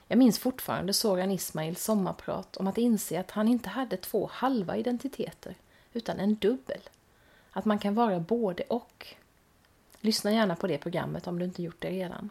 [0.07, 4.77] Jag minns fortfarande Soran Ismails sommarprat om att inse att han inte hade två halva
[4.77, 5.55] identiteter,
[5.93, 6.81] utan en dubbel.
[7.51, 9.15] Att man kan vara både och.
[10.01, 12.29] Lyssna gärna på det programmet om du inte gjort det redan.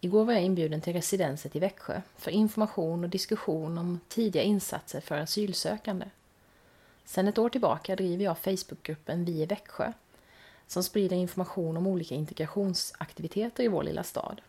[0.00, 5.00] Igår var jag inbjuden till residenset i Växjö för information och diskussion om tidiga insatser
[5.00, 6.06] för asylsökande.
[7.04, 9.92] Sedan ett år tillbaka driver jag Facebookgruppen Vi i Växjö
[10.66, 14.40] som sprider information om olika integrationsaktiviteter i vår lilla stad.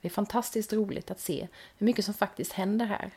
[0.00, 3.10] Det är fantastiskt roligt att se hur mycket som faktiskt händer här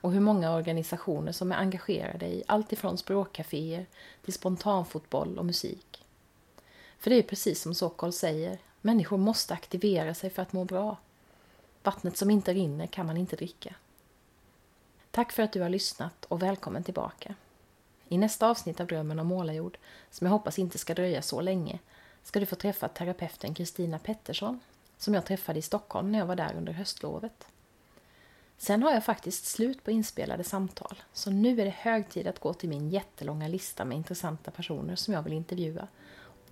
[0.00, 3.86] och hur många organisationer som är engagerade i allt ifrån språkcaféer
[4.24, 6.04] till spontanfotboll och musik.
[6.98, 10.96] För det är precis som Sokol säger, människor måste aktivera sig för att må bra.
[11.82, 13.74] Vattnet som inte rinner kan man inte dricka.
[15.10, 17.34] Tack för att du har lyssnat och välkommen tillbaka.
[18.12, 19.78] I nästa avsnitt av Drömmen om målarjord,
[20.10, 21.78] som jag hoppas inte ska dröja så länge,
[22.22, 24.60] ska du få träffa terapeuten Kristina Pettersson,
[24.98, 27.46] som jag träffade i Stockholm när jag var där under höstlovet.
[28.58, 32.40] Sen har jag faktiskt slut på inspelade samtal, så nu är det hög tid att
[32.40, 35.88] gå till min jättelånga lista med intressanta personer som jag vill intervjua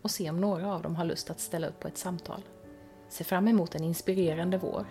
[0.03, 2.43] och se om några av dem har lust att ställa upp på ett samtal.
[3.09, 4.87] Se fram emot en inspirerande vår.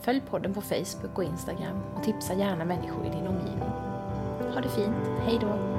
[0.00, 3.70] Följ podden på Facebook och Instagram och tipsa gärna människor i din omgivning.
[4.54, 5.77] Ha det fint, Hejdå!